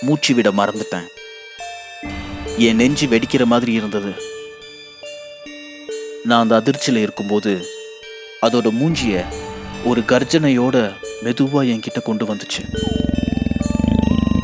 மூச்சு 0.00 0.34
விட 0.34 0.50
மறந்துட்டேன். 0.50 1.06
என் 2.56 2.76
நெஞ்சு 2.76 3.06
வெடிக்கிற 3.06 3.44
மாதிரி 3.44 3.72
இருந்தது. 3.72 4.12
நான் 6.24 6.42
அந்த 6.42 6.56
அதிர்ச்சியில் 6.56 7.02
இருக்கும்போது 7.02 7.80
அதோட 8.42 8.70
மூஞ்சிய 8.70 9.24
ஒரு 9.84 10.00
கர்ஜனையோட 10.00 10.94
மெதுவா 11.22 11.60
என்கிட்ட 11.72 12.02
கொண்டு 12.02 12.24
வந்துச்சு. 12.24 12.62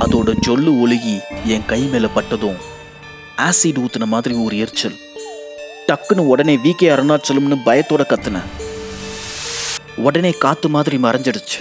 அதோட 0.01 0.35
ஜொல்லு 0.47 0.71
ஒழுகி 0.85 1.21
என் 1.45 1.65
கை 1.65 1.83
மேல 1.83 2.09
பட்டதும் 2.09 2.57
ஆசிட் 3.37 3.85
ஊத்துன 3.85 4.05
மாதிரி 4.05 4.35
ஒரு 4.35 4.59
எரிச்சல். 4.59 4.97
டக்குன்னு 5.89 6.19
உடனே 6.19 6.57
வீக்கே 6.57 6.89
அருணாச்சலம்னு 6.89 7.59
பயத்தோட 7.65 8.05
கத்துனேன். 8.09 8.49
உடனே 9.97 10.31
காத்து 10.31 10.69
மாதிரி 10.69 10.97
மறைஞ்சிடுச்சு. 10.97 11.59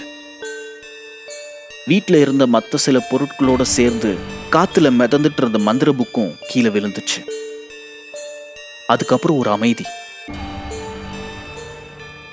வீட்டில் 1.86 2.16
இருந்த 2.16 2.46
மற்ற 2.46 2.78
சில 2.78 3.06
பொருட்களோட 3.10 3.62
சேர்ந்து 3.62 4.16
காத்துல 4.52 4.90
மிதந்துட்டு 4.90 5.38
இருந்த 5.38 5.58
மந்திர 5.58 5.92
புக்கும் 5.92 6.34
கீழே 6.46 6.68
விழுந்துச்சு. 6.68 7.20
அதுக்கப்புறம் 8.86 9.38
ஒரு 9.38 9.50
அமைதி. 9.50 9.84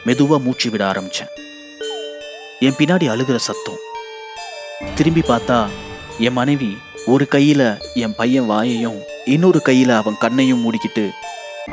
மெதுவாக 0.07 0.43
மூச்சு 0.45 0.67
விட 0.71 0.81
ஆரம்பித்தேன் 0.91 1.31
என் 2.65 2.77
பின்னாடி 2.79 3.05
அழுகிற 3.13 3.37
சத்தம். 3.45 3.79
திரும்பி 4.97 5.21
பார்த்தா 5.29 5.57
என் 6.27 6.35
மனைவி 6.39 6.69
ஒரு 7.13 7.25
கையில் 7.35 7.67
என் 8.03 8.15
பையன் 8.19 8.49
வாயையும் 8.51 8.99
இன்னொரு 9.33 9.59
கையில் 9.61 9.93
அவன் 9.99 10.21
கண்ணையும் 10.23 10.61
மூடிக்கிட்டு 10.63 11.05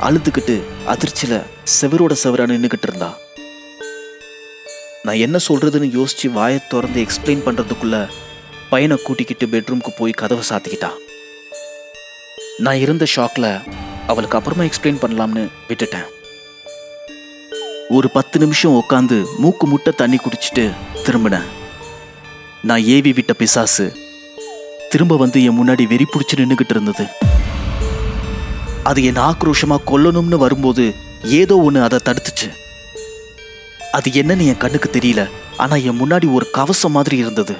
அழுதுகிட்டு 0.07 0.55
அதிர்ச்சியில் 0.93 1.45
செவரோட 1.75 2.13
செவரா 2.23 2.45
நின்றுக்கிட்டு 2.51 2.87
இருந்தா. 2.89 3.11
நான் 5.05 5.21
என்ன 5.25 5.37
சொல்கிறதுன்னு 5.47 5.89
யோசித்து 5.99 6.27
வாயை 6.37 6.59
திறந்து 6.71 6.99
எக்ஸ்பிளைன் 7.05 7.45
பண்ணுறதுக்குள்ளே 7.45 8.01
பையனை 8.73 8.97
கூட்டிக்கிட்டு 9.03 9.45
பெட்ரூம்க்கு 9.53 9.93
போய் 9.99 10.19
கதவை 10.21 10.45
சாத்திக்கிட்டான் 10.49 10.99
நான் 12.65 12.81
இருந்த 12.85 13.05
ஷாக்கில் 13.15 13.51
அவளுக்கு 14.11 14.37
அப்புறமா 14.37 14.63
எக்ஸ்பிளைன் 14.69 15.01
பண்ணலாம்னு 15.03 15.43
விட்டுட்டேன். 15.69 16.09
ஒரு 17.97 18.07
பத்து 18.15 18.37
நிமிஷம் 18.39 18.75
உட்காந்து 18.79 19.17
மூக்கு 19.41 19.65
முட்டை 19.67 19.91
தண்ணி 19.95 20.17
குடிச்சிட்டு 20.17 20.63
திரும்பினேன். 21.05 21.47
நான் 22.69 22.83
ஏவி 22.95 23.11
விட்ட 23.17 23.31
பிசாசு 23.33 23.85
திரும்ப 24.91 25.17
வந்து 25.21 25.39
என் 25.47 25.57
முன்னாடி 25.59 25.83
வெறி 25.91 26.05
பிடிச்சி 26.09 26.35
நின்றுகிட்டு 26.39 26.73
இருந்தது. 26.75 27.05
அது 28.89 29.03
என் 29.09 29.21
ஆக்ரோஷமா 29.27 29.77
கொல்லணும்னு 29.91 30.39
வரும்போது 30.45 30.85
ஏதோ 31.39 31.57
ஒன்று 31.67 31.81
அதை 31.87 31.99
தடுத்துச்சு. 32.07 32.49
அது 33.97 34.09
என்னன்னு 34.21 34.49
என் 34.51 34.61
கண்ணுக்கு 34.63 34.89
தெரியல. 34.97 35.23
ஆனால் 35.57 35.85
என் 35.89 36.01
முன்னாடி 36.01 36.29
ஒரு 36.33 36.47
கவசம் 36.57 36.95
மாதிரி 36.97 37.17
இருந்தது. 37.17 37.55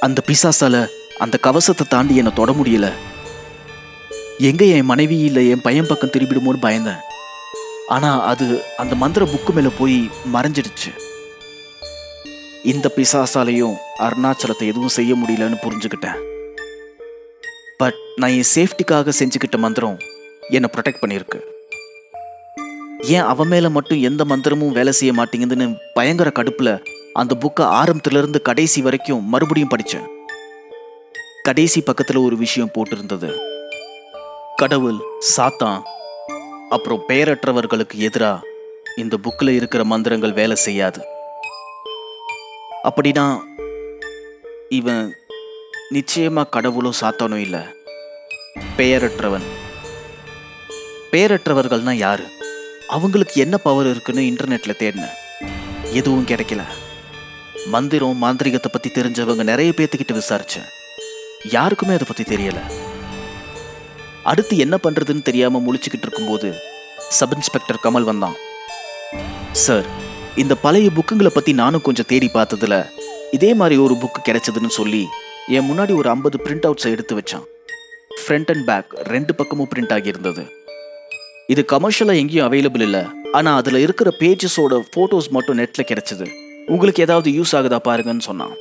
அந்த 0.00 0.18
பிசாசால 0.30 0.86
அந்த 1.18 1.38
கவசத்தை 1.48 1.86
தாண்டி 1.88 2.16
என்னை 2.16 2.32
தொட 2.32 2.50
முடியல. 2.52 2.88
எங்கே 4.50 4.66
என் 4.78 4.90
மனைவி 4.94 5.18
இல்லை 5.28 5.48
என் 5.48 5.66
பையன் 5.68 5.92
பக்கம் 5.92 6.14
திரும்பிடுமோன்னு 6.16 6.66
பயந்தேன். 6.66 7.00
ஆனால் 7.94 8.20
அது 8.22 8.46
அந்த 8.76 8.94
மந்திர 8.94 9.24
புக்கு 9.24 9.52
மேலே 9.54 9.70
போய் 9.78 10.10
மறைஞ்சிடுச்சு. 10.34 10.90
இந்த 12.62 12.86
பிசாசாலையும் 12.96 13.76
அருணாச்சலத்தை 13.98 14.66
எதுவும் 14.72 14.96
செய்ய 14.96 15.14
முடியலன்னு 15.14 15.58
புரிஞ்சுக்கிட்டேன். 15.64 16.18
பட் 17.78 17.98
நான் 18.16 18.30
என் 18.30 18.50
சேஃப்டிக்காக 18.54 19.12
செஞ்சுக்கிட்ட 19.20 19.58
மந்திரம் 19.58 19.98
என்னை 20.48 20.70
ப்ரொடெக்ட் 20.74 21.02
பண்ணியிருக்கு. 21.02 21.40
ஏன் 23.16 23.28
அவன் 23.32 23.48
மேலே 23.48 23.68
மட்டும் 23.68 24.00
எந்த 24.02 24.24
மந்திரமும் 24.24 24.76
வேலை 24.78 24.92
செய்ய 24.92 25.12
மாட்டேங்குதுன்னு 25.18 25.66
பயங்கர 25.94 26.30
கடுப்பில் 26.30 26.72
அந்த 27.12 27.34
புக்கை 27.42 27.64
ஆரம்பத்துல 27.80 28.20
இருந்து 28.22 28.40
கடைசி 28.42 28.80
வரைக்கும் 28.82 29.22
மறுபடியும் 29.24 29.68
படித்தேன் 29.68 30.08
கடைசி 31.42 31.80
பக்கத்தில் 31.80 32.24
ஒரு 32.26 32.36
விஷயம் 32.36 32.72
போட்டிருந்தது. 32.74 33.30
கடவுள் 34.56 34.98
சாத்தான் 35.36 35.80
அப்புறம் 36.74 37.04
பெயரற்றவர்களுக்கு 37.08 37.96
எதிராக 38.08 38.48
இந்த 38.96 39.14
புக்கில் 39.24 39.56
இருக்கிற 39.58 39.84
மந்திரங்கள் 39.84 40.38
வேலை 40.38 40.56
செய்யாது. 40.66 41.00
அப்படின்னா 42.88 43.24
இவன் 44.78 45.04
நிச்சயமாக 45.96 46.52
கடவுளும் 46.56 46.98
சாத்தானோ 47.00 47.38
இல்லை. 47.46 47.62
பெயரற்றவன் 48.78 49.46
பெயரற்றவர்கள்னா 51.12 51.94
யாரு? 52.06 52.26
அவங்களுக்கு 52.96 53.36
என்ன 53.44 53.56
பவர் 53.66 53.90
இருக்குன்னு 53.90 54.22
இன்டர்நெட்டில் 54.30 54.80
தேடினேன் 54.82 55.18
எதுவும் 55.98 56.28
கிடைக்கல. 56.32 56.62
மந்திரம் 57.74 58.22
மாந்திரிகத்தை 58.24 58.70
பற்றி 58.72 58.90
தெரிஞ்சவங்க 58.90 59.44
நிறைய 59.50 59.72
பேர்த்துக்கிட்டு 59.76 60.20
விசாரிச்சேன். 60.20 60.70
யாருக்குமே 61.56 61.96
அதை 61.96 62.06
பற்றி 62.08 62.24
தெரியலை. 62.32 62.64
அடுத்து 64.24 64.54
என்ன 64.58 64.76
பண்றதுன்னு 64.84 65.22
தெரியாம 65.22 65.60
முழிச்சுக்கிட்டு 65.66 66.06
இருக்கும்போது 66.06 66.48
சப் 67.18 67.34
இன்ஸ்பெக்டர் 67.36 67.82
கமல் 67.84 68.08
வந்தான். 68.08 68.36
சார் 69.52 69.86
இந்த 70.36 70.54
பழைய 70.54 70.88
புக்குங்களை 70.96 71.30
பத்தி 71.34 71.52
நானும் 71.52 71.84
கொஞ்சம் 71.86 72.08
தேடி 72.08 72.28
பார்த்ததுல 72.34 72.74
இதே 73.30 73.54
மாதிரி 73.54 73.76
ஒரு 73.80 73.94
புக்கு 74.02 74.20
கிடைச்சதுன்னு 74.28 74.70
சொல்லி 74.78 75.02
என் 75.56 75.68
முன்னாடி 75.70 75.92
ஒரு 75.96 76.08
ஐம்பது 76.08 76.38
பிரிண்ட் 76.44 76.66
அவுட்ஸை 76.68 76.90
எடுத்து 76.90 77.16
வச்சான். 77.18 77.46
ஃப்ரண்ட் 78.20 78.50
அண்ட் 78.54 78.66
பேக் 78.70 78.92
ரெண்டு 79.12 79.34
பக்கமும் 79.34 79.70
பிரிண்ட் 79.74 79.94
ஆகியிருந்தது 79.96 80.44
இது 81.46 81.64
கமர்ஷியலாக 81.72 82.20
எங்கேயும் 82.22 82.46
அவைலபிள் 82.48 82.80
இல்லை. 82.80 83.02
ஆனால் 83.32 83.58
அதில் 83.60 83.82
இருக்கிற 83.84 84.08
பேஜஸோட 84.20 84.74
ஃபோட்டோஸ் 84.92 85.30
மட்டும் 85.30 85.58
நெட்டில் 85.58 85.88
கிடைச்சது. 85.90 86.26
உங்களுக்கு 86.66 87.02
ஏதாவது 87.02 87.30
யூஸ் 87.30 87.54
ஆகுதா 87.58 87.78
பாருங்கன்னு 87.88 88.28
சொன்னான். 88.28 88.54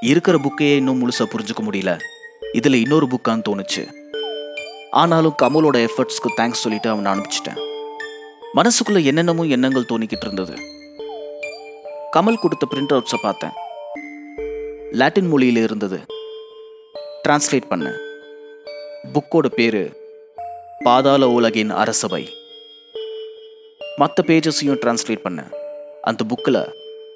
இருக்கிற 0.00 0.38
புக்கையே 0.38 0.76
இன்னும் 0.76 1.00
முழுசாக 1.00 1.26
புரிஞ்சுக்க 1.32 1.62
முடியல. 1.66 1.92
இதில் 2.52 2.82
இன்னொரு 2.84 3.06
புக்கான்னு 3.06 3.46
தோணுச்சு. 3.48 3.82
ஆனாலும் 4.90 5.34
கமலோட 5.42 5.86
எஃபர்ட்ஸ்க்கு 5.86 6.36
தேங்க்ஸ் 6.36 6.62
சொல்லிட்டு 6.62 6.88
அவனை 6.88 7.12
அனுப்பிச்சிட்டேன். 7.12 7.60
மனசுக்குள்ளே 8.54 9.04
என்னென்னமோ 9.04 9.44
எண்ணங்கள் 9.44 9.86
தோணிக்கிட்டு 9.88 10.20
இருந்தது. 10.20 10.54
கமல் 12.16 12.38
கொடுத்த 12.38 12.66
பிரிண்ட் 12.70 12.94
அவுட்ஸை 12.96 13.18
பார்த்தேன். 13.22 13.50
லாட்டின் 14.90 15.28
மொழியில் 15.28 15.56
இருந்தது. 15.56 16.00
டிரான்ஸ்லேட் 17.28 17.70
பண்ணேன். 17.70 17.98
புக்கோட 19.12 19.46
பேரு 19.46 19.90
பாதாள 20.84 21.28
உலகின் 21.28 21.70
அரசவை 21.70 22.34
மற்ற 23.96 24.24
பேஜஸையும் 24.26 24.80
டிரான்ஸ்லேட் 24.84 25.26
பண்ணேன். 25.28 25.52
அந்த 26.02 26.24
புக்கில் 26.28 26.68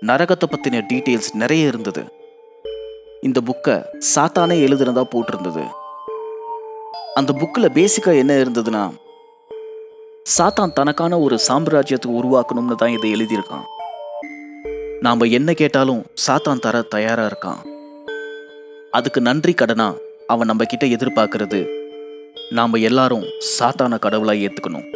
நரகத்தை 0.07 0.47
பற்றின 0.51 0.83
டீட்டெயில்ஸ் 0.93 1.35
நிறைய 1.35 1.67
இருந்தது. 1.67 2.05
இந்த 3.23 3.41
புக்கை 3.47 3.85
சாத்தானே 4.15 4.57
எழுதுனதா 4.67 5.03
போட்டிருந்தது. 5.03 5.65
அந்த 7.15 7.33
புக்கில் 7.33 7.75
பேசிக்காக 7.75 8.17
என்ன 8.17 8.35
இருந்ததுன்னா 8.35 8.85
சாத்தான் 10.39 10.73
தனக்கான 10.73 11.21
ஒரு 11.21 11.39
சாம்ராஜ்யத்தை 11.49 12.07
உருவாக்கணும்னு 12.07 12.75
தான் 12.75 12.89
இதை 12.89 13.13
எழுதியிருக்கான். 13.15 13.65
நாம் 15.01 15.21
என்ன 15.21 15.53
கேட்டாலும் 15.53 16.03
சாத்தான் 16.27 16.59
தர 16.59 16.83
தயாராக 16.83 17.29
இருக்கான். 17.31 17.61
அதுக்கு 18.91 19.21
நன்றி 19.21 19.55
கடனா 19.55 19.95
அவன் 20.27 20.47
நம்ம 20.47 20.65
கிட்ட 20.65 20.87
எதிர்பார்க்கறது 20.87 21.61
நாம் 22.51 22.73
எல்லாரும் 22.73 23.25
சாத்தான 23.59 23.99
கடவுளாக 23.99 24.39
ஏற்றுக்கணும் 24.39 24.87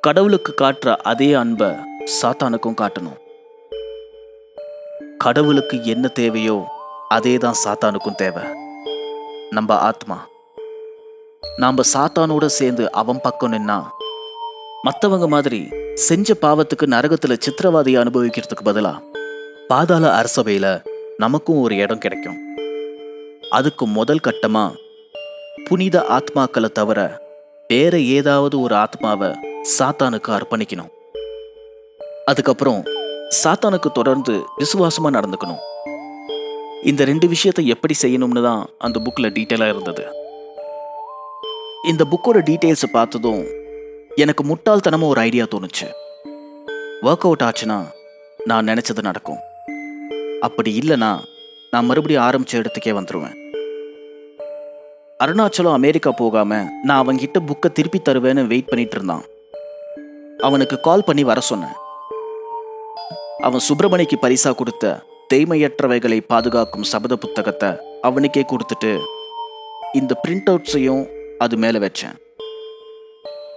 கடவுளுக்கு 0.00 0.54
காட்டுற 0.60 0.96
அதே 0.96 1.32
அன்பை 1.32 1.68
சாத்தானுக்கும் 2.18 2.80
காட்டணும். 2.80 3.18
கடவுளுக்கு 5.18 5.84
என்ன 5.84 6.08
தேவையோ 6.08 6.58
அதே 7.08 7.36
தான் 7.36 7.60
சாத்தானுக்கும் 7.64 8.14
தேவை. 8.14 8.42
நம்ம 9.50 9.74
ஆத்மா. 9.78 10.26
நாம் 11.62 11.76
சாத்தானோட 11.92 12.46
சேர்ந்து 12.46 12.92
அவன் 12.92 13.20
பக்கம் 13.20 13.52
நின்னா. 13.52 13.76
மற்றவங்க 14.86 15.26
மாதிரி 15.28 15.68
செஞ்ச 15.94 16.34
பாவத்துக்கு 16.42 16.86
நரகத்தில் 16.86 17.42
சித்திரவாதியை 17.44 17.98
அனுபவிக்கிறதுக்கு 18.02 18.64
பதிலாக 18.64 19.02
பாதாள 19.68 20.10
அரசவையில் 20.18 20.82
நமக்கும் 21.16 21.60
ஒரு 21.60 21.76
இடம் 21.76 21.98
கிடைக்கும். 21.98 22.38
அதுக்கு 23.50 23.86
முதல் 23.86 24.22
கட்டமாக 24.28 24.76
புனித 25.64 26.04
ஆத்மாக்களை 26.18 26.70
தவிர 26.70 27.20
வேற 27.68 28.00
ஏதாவது 28.00 28.60
ஒரு 28.60 28.74
ஆத்மாவை 28.74 29.28
சாத்தானுக்கு 29.78 30.32
அர்ப்பணிக்கணும். 30.38 30.92
அதுக்கப்புறம் 32.24 32.84
சாத்தானுக்கு 33.42 33.92
தொடர்ந்து 33.92 34.44
விசுவாசமாக 34.56 35.20
நடந்துக்கணும். 35.20 35.60
இந்த 36.82 37.04
ரெண்டு 37.04 37.28
விஷயத்தை 37.28 37.66
எப்படி 37.66 37.94
செய்யணும்னு 38.02 38.42
தான் 38.42 38.64
அந்த 38.78 39.00
புக்கில் 39.04 39.34
டீட்டெயிலாக 39.38 39.68
இருந்தது. 39.68 40.26
இந்த 41.90 42.02
புக்கோட 42.10 42.38
டீட்டெயில்ஸை 42.48 42.88
பார்த்ததும் 42.92 43.42
எனக்கு 44.22 44.42
முட்டாள்தனமாக 44.48 45.12
ஒரு 45.12 45.20
ஐடியா 45.20 45.44
தோணுச்சு. 45.52 45.86
ஒர்க் 47.08 47.24
அவுட் 47.26 47.44
ஆச்சுன்னா 47.46 47.78
நான் 48.48 48.68
நினச்சது 48.70 49.02
நடக்கும். 49.08 49.40
அப்படி 50.46 50.70
இல்லைன்னா 50.80 51.10
நான் 51.72 51.88
மறுபடியும் 51.88 52.24
ஆரம்பித்த 52.26 52.60
இடத்துக்கே 52.62 52.92
வந்துடுவேன் 52.98 53.36
அருணாச்சலம் 55.24 55.76
அமெரிக்கா 55.78 56.10
போகாமல் 56.22 56.68
நான் 56.86 57.02
அவன்கிட்ட 57.02 57.38
புக்கை 57.48 57.68
திருப்பி 57.72 58.00
தருவேன்னு 58.08 58.48
வெயிட் 58.52 58.70
பண்ணிட்டு 58.70 58.96
இருந்தான். 58.96 59.24
அவனுக்கு 60.48 60.78
கால் 60.80 61.06
பண்ணி 61.06 61.24
வர 61.30 61.40
சொன்னேன். 61.50 61.76
அவன் 63.46 63.66
சுப்பிரமணிக்கு 63.68 64.18
பரிசா 64.24 64.52
கொடுத்த 64.54 64.96
தேய்மையற்றவைகளை 65.34 66.18
பாதுகாக்கும் 66.32 66.88
சபத 66.92 67.16
புத்தகத்தை 67.24 67.70
அவனுக்கே 68.08 68.44
கொடுத்துட்டு 68.52 68.92
இந்த 70.00 70.12
பிரிண்ட் 70.24 70.50
அவுட்ஸையும் 70.52 71.04
அது 71.38 71.56
மேலே 71.56 71.78
வச்சேன். 71.78 72.16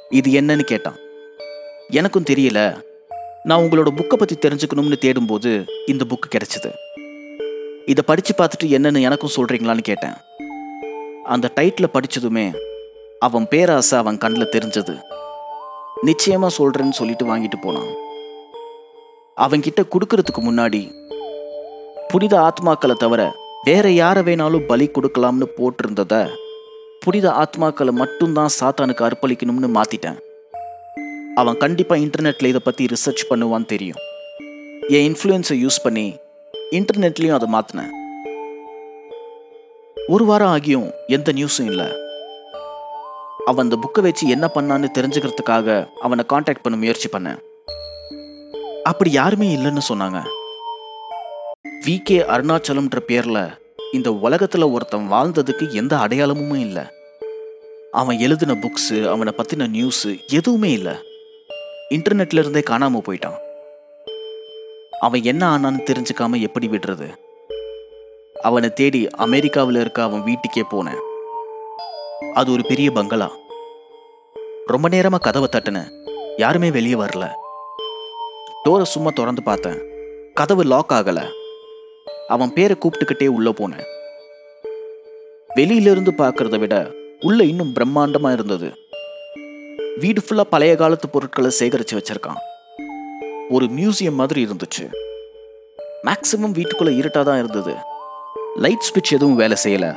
இது 0.10 0.42
என்னன்னு 0.42 0.62
கேட்டான். 0.62 0.96
எனக்கும் 1.90 2.24
தெரியல. 2.24 2.82
நான் 3.44 3.62
உங்களோட 3.62 3.90
புக்கை 3.96 4.16
பற்றி 4.16 4.36
தெரிஞ்சுக்கணும்னு 4.36 4.98
தேடும்போது 5.02 5.68
இந்த 5.86 6.06
புக்கு 6.10 6.36
கிடைச்சிது. 6.36 6.72
இதை 7.86 8.04
படித்து 8.06 8.34
பார்த்துட்டு 8.38 8.64
என்னன்னு 8.64 9.02
எனக்கும் 9.02 9.36
சொல்கிறீங்களான்னு 9.36 9.82
கேட்டேன். 9.82 10.14
அந்த 11.24 11.52
டைட்டில் 11.56 11.94
படித்ததுமே 11.94 12.56
அவன் 13.20 13.48
பேராசை 13.48 14.00
அவன் 14.00 14.18
கண்ணில் 14.18 14.54
தெரிஞ்சது. 14.56 15.02
நிச்சயமாக 16.02 16.56
சொல்கிறேன்னு 16.58 16.92
சொல்லிட்டு 16.92 17.26
வாங்கிட்டு 17.26 17.60
போனான். 17.62 17.92
அவன்கிட்ட 19.38 19.82
கொடுக்கறதுக்கு 19.84 20.42
முன்னாடி 20.42 20.94
புனித 22.08 22.38
ஆத்மாக்களை 22.38 22.94
தவிர 22.94 23.36
வேற 23.64 23.92
யாரை 23.92 24.24
வேணாலும் 24.24 24.68
பலி 24.68 24.90
கொடுக்கலாம்னு 24.94 25.48
போட்டிருந்ததை 25.58 26.30
புனித 27.04 27.30
ஆத்மாக்களை 27.30 27.92
மட்டும்தான் 27.92 28.50
சாத்தானுக்கு 28.60 29.12
அர்ப்பணிக்கணும்னு 29.12 29.82
மாத்திட்டேன். 29.82 30.18
அவன் 31.36 31.58
கண்டிப்பா 31.58 31.96
இன்டர்நெட்ல 31.96 32.46
இதை 32.46 32.62
பத்தி 32.64 32.86
ரிசர்ச் 32.86 33.24
பண்ணுவான்னு 33.30 33.66
தெரியும். 33.66 33.96
என் 34.88 35.14
இன்ஃப்ளூயன்ஸை 35.14 35.54
யூஸ் 35.54 35.82
பண்ணி 35.84 36.18
இன்டர்நெட்லயும் 36.72 37.40
அதை 37.40 37.48
மாத்தினேன். 37.54 37.90
ஒரு 40.08 40.26
வாரம் 40.26 40.56
ஆகியும் 40.56 40.92
எந்த 41.08 41.32
நியூஸும் 41.32 41.66
இல்லை. 41.66 41.86
அவன் 43.46 43.72
அந்த 43.72 43.78
புக்கை 43.86 44.02
வச்சு 44.02 44.28
என்ன 44.28 44.50
பண்ணான்னு 44.56 44.88
தெரிஞ்சுக்கிறதுக்காக 44.98 45.88
அவனை 46.02 46.26
காண்டாக்ட் 46.26 46.62
பண்ண 46.62 46.78
முயற்சி 46.78 47.10
பண்ணேன். 47.10 47.40
அப்படி 48.84 49.12
யாருமே 49.12 49.56
இல்லைன்னு 49.56 49.82
சொன்னாங்க. 49.90 50.24
வி 51.86 52.00
கே 52.04 52.18
அருணாச்சலம்ன்ற 52.20 53.00
பேர்ல 53.08 53.60
இந்த 53.92 54.14
உலகத்தில் 54.14 54.62
ஒருத்தன் 54.62 55.12
வாழ்ந்ததுக்கு 55.12 55.72
எந்த 55.72 55.96
அடையாளமுமே 55.96 56.56
இல்லை. 56.56 56.84
அவன் 57.92 58.20
எழுதின 58.20 58.54
புக்ஸு 58.54 59.10
அவனை 59.10 59.34
பற்றின 59.38 59.60
நியூஸு 59.60 60.28
எதுவுமே 60.28 60.72
இல்லை. 60.72 60.94
இன்டர்நெட்ல 61.90 62.38
இருந்தே 62.38 62.60
காணாமல் 62.60 63.02
போயிட்டான். 63.02 63.38
அவன் 65.00 65.24
என்ன 65.24 65.58
ஆனான்னு 65.58 65.84
தெரிஞ்சுக்காம 65.92 66.42
எப்படி 66.42 66.68
விடுறது? 66.68 67.16
அவனை 68.42 68.74
தேடி 68.74 69.10
அமெரிக்காவில் 69.10 69.76
இருக்க 69.76 70.04
அவன் 70.04 70.24
வீட்டுக்கே 70.24 70.66
போனேன். 70.72 71.02
அது 72.34 72.52
ஒரு 72.52 72.66
பெரிய 72.68 72.92
பங்களா. 72.92 73.32
ரொம்ப 74.66 74.88
நேரமாக 74.88 75.32
கதவை 75.32 75.50
தட்டினேன் 75.52 76.08
யாருமே 76.38 76.72
வெளியே 76.72 76.94
வரல. 76.94 77.30
டோரை 78.66 78.84
சும்மா 78.84 79.10
திறந்து 79.16 79.44
பார்த்தேன். 79.44 79.84
கதவு 80.34 80.64
லாக் 80.64 80.92
ஆகலை. 80.92 81.41
அவன் 82.32 82.54
பேரை 82.54 82.78
கூப்பிட்டுக்கிட்டே 82.80 83.28
உள்ள 83.28 83.50
போனேன். 83.50 83.88
வெளியில 85.56 85.92
இருந்து 85.92 86.12
பார்க்கறத 86.12 86.60
விட 86.60 86.92
உள்ள 87.20 87.44
இன்னும் 87.44 87.74
பிரம்மாண்டமா 87.74 88.32
இருந்தது. 88.32 88.72
வீடு 90.00 90.22
ஃபுல்லா 90.22 90.42
பழைய 90.42 90.76
காலத்து 90.76 91.10
பொருட்களை 91.10 91.52
சேகரிச்சு 91.60 91.94
வச்சிருக்கான். 91.94 92.40
ஒரு 93.50 93.66
மியூசியம் 93.66 94.14
மாதிரி 94.14 94.46
இருந்துச்சு. 94.46 94.92
மேக்சிமம் 96.04 96.54
வீட்டுக்குள்ள 96.54 96.92
இருட்டா 96.92 97.24
தான் 97.24 97.44
இருந்தது. 97.44 97.76
லைட் 98.56 98.92
ஸ்விட்ச் 98.92 99.14
எதுவும் 99.14 99.36
வேலை 99.36 99.58
செய்யல. 99.64 99.96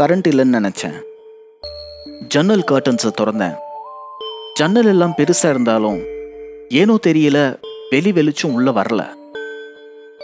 கரண்ட் 0.00 0.28
இல்லைன்னு 0.30 0.58
நினைச்சேன். 0.58 1.02
ஜன்னல் 2.28 2.64
கர்டன்ஸை 2.70 3.12
திறந்தேன். 3.20 3.56
ஜன்னல் 4.54 4.86
எல்லாம் 4.86 5.14
பெருசா 5.16 5.50
இருந்தாலும் 5.50 6.04
ஏனோ 6.68 6.98
தெரியல 7.06 7.58
வெளி 7.90 8.12
வெளிச்சம் 8.12 8.52
உள்ள 8.52 8.70
வரல. 8.70 9.18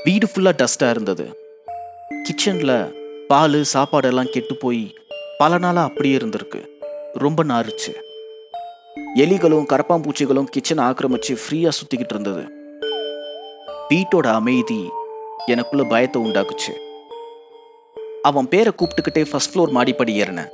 வீடு 0.06 0.26
ஃபுல்லாக 0.26 0.64
டஸ்ட்டாக 0.64 0.90
இருந்தது. 0.90 1.24
கிச்சனில் 2.24 2.94
பால் 3.26 3.64
சாப்பாடெல்லாம் 3.72 4.30
கெட்டு 4.30 4.56
போய் 4.56 4.94
பல 5.38 5.58
நாளாக 5.58 5.88
அப்படியே 5.88 6.16
இருந்திருக்கு. 6.16 6.68
ரொம்ப 7.12 7.44
நாறுச்சு. 7.44 7.92
எலிகளும் 9.16 9.66
கரப்பாம்பூச்சிகளும் 9.72 10.44
கிச்சனை 10.44 10.84
ஆக்கிரமிச்சு 10.84 11.36
ஃப்ரீயாக 11.42 11.68
சுற்றிக்கிட்டு 11.68 12.10
இருந்தது. 12.10 12.44
வீட்டோட 13.88 14.26
அமைதி 14.26 14.90
எனக்குள்ள 15.46 15.84
பயத்தை 15.88 16.22
உண்டாக்குச்சு. 16.22 16.72
அவன் 18.22 18.48
பேரை 18.48 18.72
கூப்பிட்டுக்கிட்டே 18.76 19.30
ஃபர்ஸ்ட் 19.30 19.58
ஃப்ளோர் 19.58 19.70
மாடிப்படி 19.70 20.20
ஏறினேன். 20.22 20.50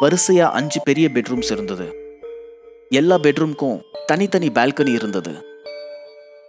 வரிசையாக 0.00 0.52
அஞ்சு 0.52 0.80
பெரிய 0.84 1.08
பெட்ரூம்ஸ் 1.14 1.52
இருந்தது. 1.52 1.94
எல்லா 2.88 3.16
பெட்ரூம்க்கும் 3.16 3.82
தனித்தனி 4.06 4.48
பால்கனி 4.48 4.92
இருந்தது. 4.92 5.51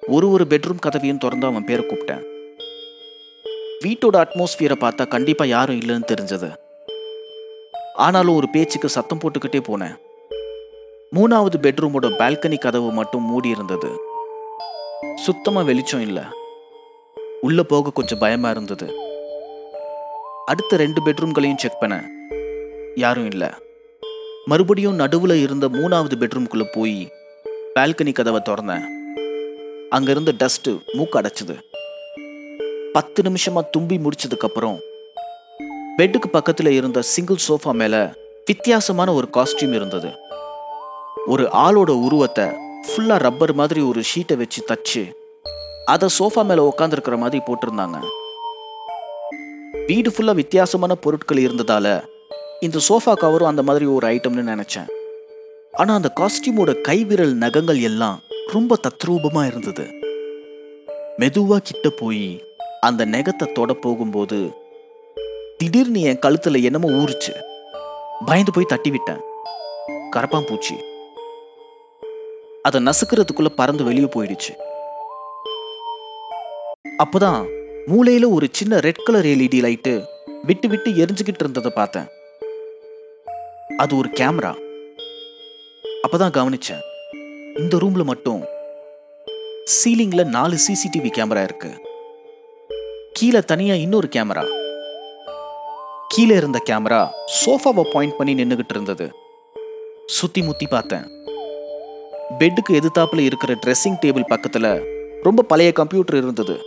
ஒரு 0.08 0.32
ஒரு 0.32 0.46
பெட்ரூம் 0.50 0.80
கதவையும் 0.86 1.18
திறந்து 1.18 1.48
அவன் 1.48 1.66
பேரை 1.66 1.86
கூப்பிட்டேன். 1.86 2.24
வீட்டோட 3.84 4.16
அட்மாஸ்பியரை 4.16 4.76
பார்த்தா 4.76 5.08
கண்டிப்பாக 5.08 5.50
யாரும் 5.50 5.80
இல்லைன்னு 5.80 6.12
தெரிஞ்சது. 6.12 6.56
ஆனாலும் 7.96 8.36
ஒரு 8.36 8.50
பேச்சுக்கு 8.50 8.90
சத்தம் 8.90 9.20
போட்டுக்கிட்டே 9.20 9.56
போனேன். 9.56 9.98
மூணாவது 11.16 11.54
பெட்ரூமோட 11.62 12.06
பால்கனி 12.06 12.58
கதவு 12.58 12.92
மட்டும் 12.92 13.22
மூடி 13.22 13.50
இருந்தது. 13.50 13.88
சுத்தமாக 15.16 15.66
வெளிச்சம் 15.66 16.02
இல்லை. 16.02 16.24
உள்ளே 17.42 17.62
போக 17.62 17.90
கொஞ்சம் 17.90 18.20
பயமாக 18.20 18.60
இருந்தது. 18.60 18.94
அடுத்த 20.46 20.78
ரெண்டு 20.78 21.06
பெட்ரூம்களையும் 21.06 21.58
செக் 21.58 21.82
பண்ணேன் 21.82 22.06
யாரும் 22.96 23.26
இல்லை. 23.26 23.48
மறுபடியும் 24.46 24.96
நடுவில் 24.96 25.42
இருந்த 25.42 25.70
மூணாவது 25.70 26.12
பெட்ரூம்குள்ளே 26.20 26.66
போய் 26.72 27.12
பால்கனி 27.76 28.14
கதவை 28.14 28.42
திறந்தேன். 28.46 29.02
அங்கேருந்து 29.96 30.32
டஸ்ட்டு 30.42 30.72
மூக்கு 30.98 31.18
அடைச்சிது. 31.20 31.56
பத்து 32.96 33.20
நிமிஷமாக 33.28 33.70
தும்பி 33.74 33.98
முடிச்சதுக்கப்புறம் 34.06 34.78
பெட்டுக்கு 35.98 36.30
பக்கத்தில் 36.36 36.70
இருந்த 36.78 37.00
சிங்கிள் 37.14 37.44
சோஃபா 37.48 37.72
மேலே 37.82 38.02
வித்தியாசமான 38.50 39.10
ஒரு 39.20 39.28
காஸ்டியூம் 39.38 39.76
இருந்தது. 39.80 40.10
ஒரு 41.34 41.44
ஆளோட 41.66 41.92
உருவத்தை 42.06 42.48
ஃபுல்லாக 42.88 43.24
ரப்பர் 43.26 43.54
மாதிரி 43.60 43.82
ஒரு 43.90 44.02
ஷீட்டை 44.12 44.38
வச்சு 44.42 44.62
தச்சு 44.72 45.04
அதை 45.94 46.10
சோஃபா 46.18 46.44
மேலே 46.50 46.64
உட்காந்துருக்கிற 46.72 47.18
மாதிரி 47.24 47.42
போட்டிருந்தாங்க. 47.48 48.00
வீடு 49.88 50.10
ஃபுல்லாக 50.16 50.40
வித்தியாசமான 50.42 50.96
பொருட்கள் 51.06 51.46
இருந்ததால் 51.46 51.94
இந்த 52.68 52.80
சோஃபா 52.90 53.14
கவரும் 53.24 53.52
அந்த 53.52 53.64
மாதிரி 53.70 53.86
ஒரு 53.96 54.06
ஐட்டம்னு 54.16 54.52
நினச்சேன். 54.52 54.92
ஆனால் 55.80 55.98
அந்த 56.00 56.12
காஸ்டியூமோட 56.20 56.72
கைவிரல் 56.90 57.34
நகங்கள் 57.44 57.82
எல்லாம் 57.90 58.20
ரொம்ப 58.52 58.78
தத்ரூபமா 58.88 59.48
இருந்தது. 59.48 59.88
மெதுவா 61.20 61.58
கிட்ட 61.58 61.90
போய் 61.90 62.44
அந்த 62.80 63.06
நெகத்தை 63.06 63.52
தொட 63.52 63.74
போகும்போது 63.74 64.52
திடீர்னு 65.58 66.02
என் 66.02 66.20
கழுத்துல 66.20 66.64
என்னமோ 66.64 66.90
ஊறுச்சு. 66.90 67.42
பயந்து 68.26 68.52
போய் 68.52 68.66
தட்டி 68.68 68.90
விட்டேன். 68.90 69.22
கரப்பாம்பூச்சி 70.16 70.84
அதை 72.62 72.84
நசுக்கிறதுக்குள்ள 72.84 73.50
பறந்து 73.50 73.84
வெளியே 73.84 74.06
போயிடுச்சு. 74.06 74.54
அப்போதான் 77.04 77.46
மூளையில 77.88 78.32
ஒரு 78.32 78.48
சின்ன 78.52 78.80
ரெட் 78.80 79.04
கலர் 79.04 79.26
எல்இடி 79.26 79.62
லைட்டு 79.62 80.06
விட்டு 80.44 80.68
விட்டு 80.68 80.92
எரிஞ்சுக்கிட்டு 80.92 81.40
இருந்ததை 81.40 81.72
பார்த்தேன். 81.76 82.08
அது 83.78 83.98
ஒரு 83.98 84.10
கேமரா. 84.10 84.56
அப்பதான் 86.08 86.38
கவனிச்சேன். 86.38 86.92
இந்த 87.60 87.78
ரூம்ல 87.78 88.04
மட்டும் 88.04 88.44
சீலிங்ல 89.66 90.26
நாலு 90.26 90.56
சிசிடிவி 90.56 91.10
கேமரா 91.18 91.44
இருக்கு. 91.44 91.72
கீழே 93.14 93.40
தனியா 93.40 93.74
இன்னொரு 93.74 94.10
கேமரா. 94.16 94.46
கீழே 96.08 96.36
இருந்த 96.36 96.62
கேமரா 96.70 97.08
சோஃபாவை 97.46 97.92
பாயிண்ட் 97.94 98.18
பண்ணி 98.18 98.44
நின்றுகிட்டு 98.44 98.70
இருந்தது. 98.70 99.12
சுத்தி 100.06 100.42
முத்தி 100.42 100.68
பார்த்தேன். 100.68 101.06
பெட்டுக்கு 102.40 102.70
எதிர்த்தாப்புல 102.70 103.20
இருக்கிற 103.20 103.56
ட்ரெஸ்ஸிங் 103.66 103.98
டேபிள் 104.02 104.26
பக்கத்துல 104.30 104.86
ரொம்ப 105.22 105.44
பழைய 105.44 105.72
கம்ப்யூட்டர் 105.72 106.16
இருந்தது. 106.16 106.60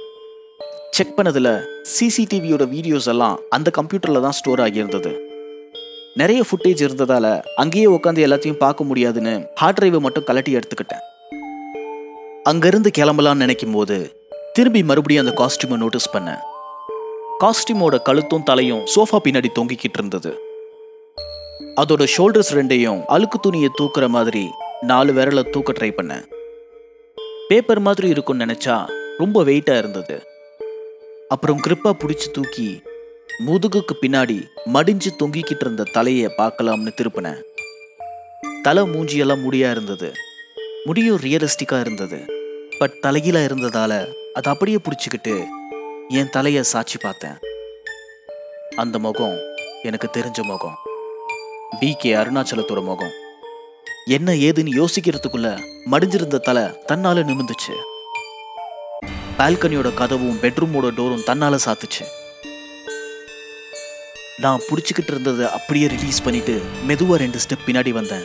செக் 0.90 1.18
பண்ணதுல 1.18 1.62
சிசிடிவியோட 2.00 2.66
வீடியோஸ் 2.66 3.08
எல்லாம் 3.08 3.40
அந்த 3.50 3.70
கம்ப்யூட்டர்ல 3.76 4.20
தான் 4.20 4.32
ஸ்டோர் 4.32 4.60
ஆகியிருந்தது. 4.60 5.25
நிறைய 6.20 6.44
ஃபுட்டேஜ் 6.48 6.82
இருந்ததால 6.84 7.26
அங்கேயே 7.54 7.86
உட்காந்து 7.86 8.20
எல்லாத்தையும் 8.26 8.60
பார்க்க 8.62 8.84
முடியாதுன்னு 8.84 9.32
ஹார்ட் 9.54 9.78
டிரைவை 9.78 9.98
மட்டும் 10.00 10.24
கலட்டி 10.24 10.52
எடுத்துக்கிட்டேன். 10.58 11.02
அங்கேருந்து 12.50 12.90
கிளம்பலான்னு 12.98 13.42
நினைக்கும் 13.44 13.72
போது 13.72 13.96
திரும்பி 14.52 14.82
மறுபடியும் 14.82 15.26
அந்த 15.26 15.34
காஸ்டியூமை 15.40 15.76
நோட்டீஸ் 15.76 16.08
பண்ணேன். 16.16 16.40
காஸ்டியூமோட 17.42 17.98
கழுத்தும் 18.08 18.42
தலையும் 18.42 18.82
சோஃபா 18.94 19.20
பின்னாடி 19.24 19.50
தொங்கிக்கிட்டு 19.58 20.00
இருந்தது. 20.00 20.32
அதோட 21.82 22.06
ஷோல்டர்ஸ் 22.16 22.54
ரெண்டையும் 22.58 23.04
அழுக்கு 23.16 23.40
துணியை 23.40 23.70
தூக்குற 23.80 24.08
மாதிரி 24.08 24.44
நாலு 24.80 25.12
விரலை 25.12 25.50
தூக்க 25.50 25.72
ட்ரை 25.72 25.92
பண்ணேன். 26.00 26.24
பேப்பர் 27.48 27.80
மாதிரி 27.80 28.08
இருக்கும்னு 28.08 28.44
நினச்சா 28.44 28.76
ரொம்ப 29.18 29.44
வெயிட்டாக 29.44 29.82
இருந்தது. 29.84 30.16
அப்புறம் 31.28 31.60
கிரிப்பாக 31.66 31.96
பிடிச்சி 32.02 32.30
தூக்கி 32.32 32.68
முதுகுக்கு 33.44 33.94
பின்னாடி 34.02 34.48
மடிஞ்சு 34.72 35.10
தொங்கிக்கிட்டு 35.18 35.60
இருந்த 35.60 35.82
தலையை 35.82 36.32
பார்க்கலாம்னு 36.38 36.92
திருப்பினேன் 37.00 37.40
தலை 38.62 38.82
மூஞ்சியெல்லாம் 38.82 39.42
முடியா 39.42 39.70
இருந்தது. 39.70 40.12
முடியும் 40.84 41.20
ரியலிஸ்டிக்கா 41.20 41.80
இருந்தது. 41.80 42.24
பட் 42.78 42.98
தலைகீழா 43.02 43.40
இருந்ததால 43.48 44.12
அதை 44.32 44.52
அப்படியே 44.52 44.76
பிடிச்சிக்கிட்டு 44.76 45.44
என் 46.08 46.30
தலையை 46.30 46.62
சாட்சி 46.62 46.98
பார்த்தேன். 47.02 47.36
அந்த 48.76 48.98
முகம் 48.98 49.38
எனக்கு 49.82 50.10
தெரிஞ்ச 50.12 50.42
முகம். 50.42 50.76
பி 51.80 51.94
கே 51.98 52.14
அருணாச்சலத்தோட 52.14 52.82
முகம். 52.82 53.12
என்ன 54.06 54.32
ஏதுன்னு 54.32 54.84
யோசிக்கிறதுக்குள்ள 54.84 55.60
மடிஞ்சிருந்த 55.90 56.38
தலை 56.38 56.62
தன்னால 56.62 57.22
நிமிந்துச்சு. 57.22 57.74
பால்கனியோட 59.38 59.94
கதவும் 59.94 60.36
பெட்ரூமோட 60.36 60.90
டோரும் 60.90 61.26
தன்னால 61.26 61.58
சாத்துச்சு. 61.64 62.24
நான் 64.36 64.60
பிடிச்சிக்கிட்டு 64.70 65.10
இருந்ததை 65.10 65.46
அப்படியே 65.46 65.86
ரிலீஸ் 65.86 66.22
பண்ணிட்டு 66.22 66.62
மெதுவா 66.88 67.14
ரெண்டு 67.14 67.38
ஸ்டெப் 67.38 67.68
பின்னாடி 67.68 67.90
வந்தேன். 67.90 68.24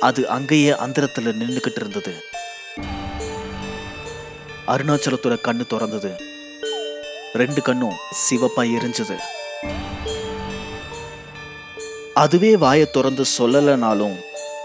அது 0.00 0.28
அங்கேயே 0.28 0.76
அந்தரத்தில் 0.76 1.26
நின்றுக்கிட்டு 1.26 1.76
இருந்தது. 1.76 2.14
அருணாச்சலத்தோட 4.66 5.36
கண்ணு 5.44 5.66
திறந்தது. 5.66 6.20
ரெண்டு 7.32 7.62
கண்ணும் 7.62 7.96
சிவப்பா 8.30 8.64
எரிஞ்சது. 8.76 9.16
அதுவே 12.14 12.56
வாயை 12.56 12.90
திறந்து 12.90 13.24
சொல்லலைனாலும் 13.38 14.16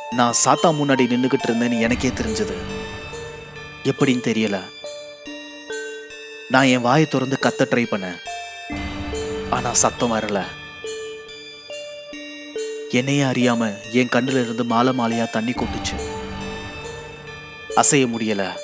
நான் 0.10 0.34
சாத்தா 0.46 0.68
முன்னாடி 0.68 1.06
நின்னுகிட்டு 1.08 1.48
இருந்தேன்னு 1.48 1.80
எனக்கே 1.80 2.08
தெரிஞ்சது. 2.08 2.54
எப்படின்னு 3.84 4.26
தெரியல. 4.30 4.62
நான் 6.50 6.64
என் 6.64 6.82
வாயை 6.82 7.06
திறந்து 7.06 7.38
கத்த 7.42 7.62
ட்ரை 7.62 7.86
பண்ணேன். 7.92 8.18
ஆனா 9.50 9.74
சத்தம் 9.74 10.12
வரல. 10.12 10.44
என்னையே 12.90 13.24
அறியாம 13.24 13.74
என் 13.92 14.08
கண்ணுல 14.08 14.42
இருந்து 14.42 14.64
மாலை 14.64 14.98
மாலையா 14.98 15.30
தண்ணி 15.30 15.52
கொட்டுச்சு. 15.52 16.00
அசைய 17.76 18.06
முடியல. 18.06 18.58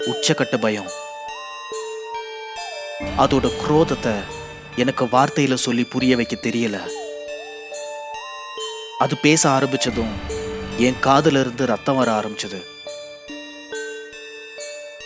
உச்சக்கட்ட 0.00 0.56
பயம். 0.60 0.90
அதோட 3.18 3.52
குரோதத்தை 3.68 4.14
எனக்கு 4.76 5.04
வார்த்தையில 5.04 5.54
சொல்லி 5.54 5.84
புரிய 5.84 6.16
வைக்க 6.16 6.36
தெரியல. 6.36 6.90
அது 8.98 9.16
பேச 9.16 9.48
ஆரம்பிச்சதும் 9.48 10.14
என் 10.76 10.96
காதுல 11.00 11.40
இருந்து 11.40 11.66
ரத்தம் 11.66 11.96
வர 11.96 12.12
ஆரம்பிச்சது. 12.12 12.73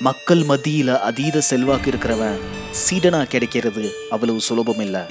மக்கள் 0.00 0.38
மத்தியில 0.38 0.98
அதீத 0.98 1.40
செல்வாக்கு 1.40 1.90
இருக்கிறவன் 1.90 2.36
சீடனா 2.80 3.24
கிடைக்கிறது 3.24 3.92
அவ்வளவு 4.10 4.40
சுலபம் 4.40 4.80
இல்ல 4.80 5.06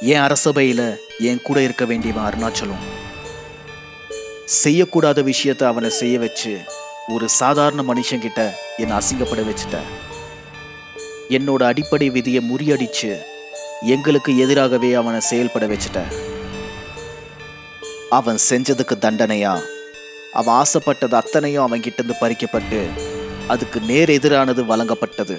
என் 0.00 0.20
அரசபையில 0.20 0.96
என் 1.18 1.42
கூட 1.42 1.62
இருக்க 1.62 1.84
வேண்டியவன் 1.84 2.26
அருணாச்சலம். 2.28 2.84
செய்யக்கூடாத 4.64 5.22
விஷயத்தை 5.22 5.68
அவனை 5.68 5.90
செய்ய 5.90 6.18
வச்சு 6.18 6.58
ஒரு 7.08 7.28
சாதாரண 7.28 7.82
மனுஷங்கிட்ட 7.82 8.50
என்னை 8.76 8.96
அசிங்கப்பட 8.96 9.42
வச்சுட்ட. 9.48 9.78
என்னோட 11.28 11.62
அடிப்படை 11.62 12.10
விதியை 12.10 12.42
முறியடிச்சு 12.50 13.18
எங்களுக்கு 13.80 14.38
எதிராகவே 14.38 14.94
அவனை 14.94 15.20
செயல்பட 15.20 15.66
வச்சுட்ட. 15.66 16.02
அவன் 18.10 18.38
செஞ்சதுக்கு 18.50 18.96
தண்டனையா? 19.00 19.60
அவன் 20.32 20.54
ஆசைப்பட்டது 20.54 21.16
அத்தனையும் 21.16 21.64
அவன் 21.64 21.80
கிட்ட 21.80 22.02
இருந்து 22.02 22.20
பறிக்கப்பட்டு 22.20 22.80
அதுக்கு 23.52 23.78
நேர் 23.90 24.10
எதிரானது 24.10 24.62
வழங்கப்பட்டது. 24.70 25.36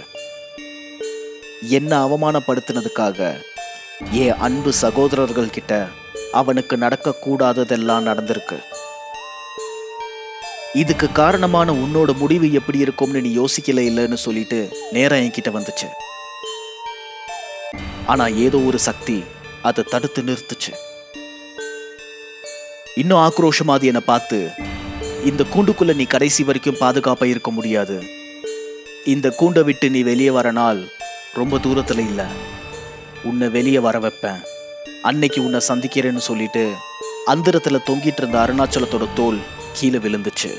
என்ன 1.77 1.91
அவமானப்படுத்தினதுக்காக 2.05 3.19
என் 4.23 4.39
அன்பு 4.47 4.71
சகோதரர்கள் 4.83 5.55
கிட்ட 5.57 5.73
அவனுக்கு 6.39 6.75
நடக்கக்கூடாததெல்லாம் 6.83 8.07
நடந்திருக்கு. 8.09 8.57
இதுக்கு 10.81 11.07
காரணமான 11.11 11.71
உன்னோட 11.83 12.11
முடிவு 12.21 12.47
எப்படி 12.59 12.79
இருக்கும்னு 12.85 13.21
நீ 13.21 13.31
யோசிக்கல 13.39 13.83
இல்லைன்னு 13.89 14.19
சொல்லிட்டு 14.25 14.59
நேரா 14.91 15.17
என்கிட்ட 15.23 15.51
வந்துச்சு. 15.57 15.87
ஆனா 18.11 18.25
ஏதோ 18.45 18.59
ஒரு 18.69 18.79
சக்தி 18.87 19.17
அதை 19.69 19.83
தடுத்து 19.91 20.21
நிறுத்துச்சு. 20.29 20.73
இன்னும் 23.01 23.23
ஆக்ரோஷமா 23.27 23.73
அது 23.77 23.85
என்னை 23.91 24.03
பார்த்து 24.05 24.37
இந்த 25.25 25.43
கூண்டுக்குள்ள 25.43 25.95
நீ 25.95 26.03
கடைசி 26.03 26.43
வரைக்கும் 26.43 26.77
பாதுகாப்பாக 26.79 27.31
இருக்க 27.31 27.51
முடியாது. 27.51 28.03
இந்த 29.05 29.35
கூண்டை 29.39 29.63
விட்டு 29.63 29.89
நீ 29.89 30.01
வெளியே 30.01 30.29
வர 30.29 30.51
நாள் 30.51 30.87
ரொம்ப 31.33 31.57
தூரத்துல 31.57 31.97
இல்ல. 31.97 32.25
உன்னை 33.23 33.49
வெளியே 33.49 33.79
வர 33.79 33.99
வைப்பேன். 33.99 34.39
அன்னைக்கு 35.01 35.43
உன்னை 35.43 35.61
சந்திக்கிறேன்னு 35.67 36.17
சொல்லிட்டு 36.17 36.73
அந்தரத்தில் 37.25 37.85
தொங்கிட்டு 37.85 38.17
இருந்த 38.17 38.39
அருணாச்சலத்தோட 38.39 39.07
தோல் 39.13 39.39
கீழே 39.73 39.97
விழுந்துச்சு. 39.97 40.51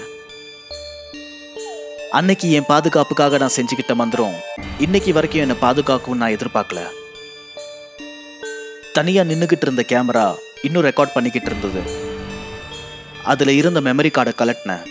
அன்னைக்கு 2.10 2.52
என் 2.52 2.66
பாதுகாப்புக்காக 2.66 3.38
நான் 3.38 3.56
செஞ்சுக்கிட்ட 3.56 3.94
மந்திரம் 3.94 4.34
இன்னைக்கு 4.78 5.12
வரைக்கும் 5.12 5.40
என்னை 5.40 5.56
பாதுகாக்கும் 5.60 6.16
நான் 6.16 6.36
எதிர்பார்க்கல. 6.36 6.82
தனியா 8.92 9.22
நின்னுகிட்டு 9.22 9.62
இருந்த 9.62 9.84
கேமரா 9.88 10.36
இன்னும் 10.62 10.84
ரெக்கார்ட் 10.84 11.14
பண்ணிக்கிட்டு 11.14 11.50
இருந்தது. 11.50 12.12
அதில் 13.32 13.52
இருந்த 13.60 13.80
மெமரி 13.86 14.10
கார்டை 14.16 14.32
கலட்டினேன் 14.38 14.84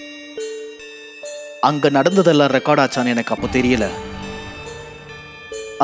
அங்கே 1.67 1.89
நடந்ததெல்லாம் 1.98 2.54
ரெக்கார்ட் 2.56 2.82
ஆச்சான்னு 2.84 3.13
எனக்கு 3.15 3.34
அப்போ 3.36 3.48
தெரியல. 3.58 3.86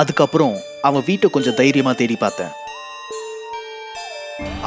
அதுக்கப்புறம் 0.01 0.55
அவன் 0.88 1.03
வீட்டை 1.05 1.29
கொஞ்சம் 1.29 1.57
தைரியமாக 1.59 1.95
தேடி 1.99 2.15
பார்த்தேன். 2.15 2.53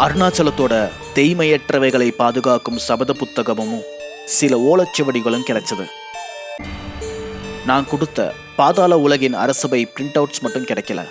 அருணாச்சலத்தோட 0.04 0.74
தெய்மையற்றவைகளை 1.18 2.08
பாதுகாக்கும் 2.20 2.82
சபத 2.88 3.12
புத்தகமும் 3.20 3.76
சில 4.36 4.56
ஓலச்சுவடிகளும் 4.70 5.48
கிடைச்சது. 5.48 5.86
நான் 7.70 7.88
கொடுத்த 7.88 8.32
பாதாள 8.56 8.98
உலகின் 9.06 9.36
அரசபை 9.42 9.80
பிரிண்ட் 9.94 10.18
அவுட்ஸ் 10.20 10.42
மட்டும் 10.44 10.68
கிடைக்கல. 10.70 11.02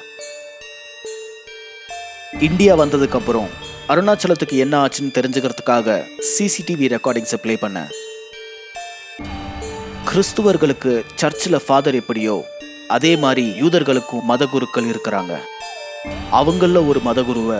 இந்தியா 2.47 2.73
வந்ததுக்கப்புறம் 2.75 3.49
அருணாச்சலத்துக்கு 3.91 4.55
என்ன 4.63 4.75
ஆச்சுன்னு 4.83 5.15
தெரிஞ்சுக்கிறதுக்காக 5.15 5.95
சிசிடிவி 6.31 6.87
ரெக்கார்டிங்ஸை 6.95 7.37
ப்ளே 7.43 7.53
பண்ணேன் 7.63 7.89
கிறிஸ்துவர்களுக்கு 10.09 11.03
சர்ச்சில் 11.15 11.63
ஃபாதர் 11.65 11.95
எப்படியோ 11.95 12.35
அதே 12.87 13.11
மாதிரி 13.15 13.43
யூதர்களுக்கும் 13.61 14.25
மதகுருக்கள் 14.29 14.87
இருக்கிறாங்க. 14.91 15.33
அவங்கள 16.39 16.87
ஒரு 16.87 16.99
மதகுருவை 17.05 17.59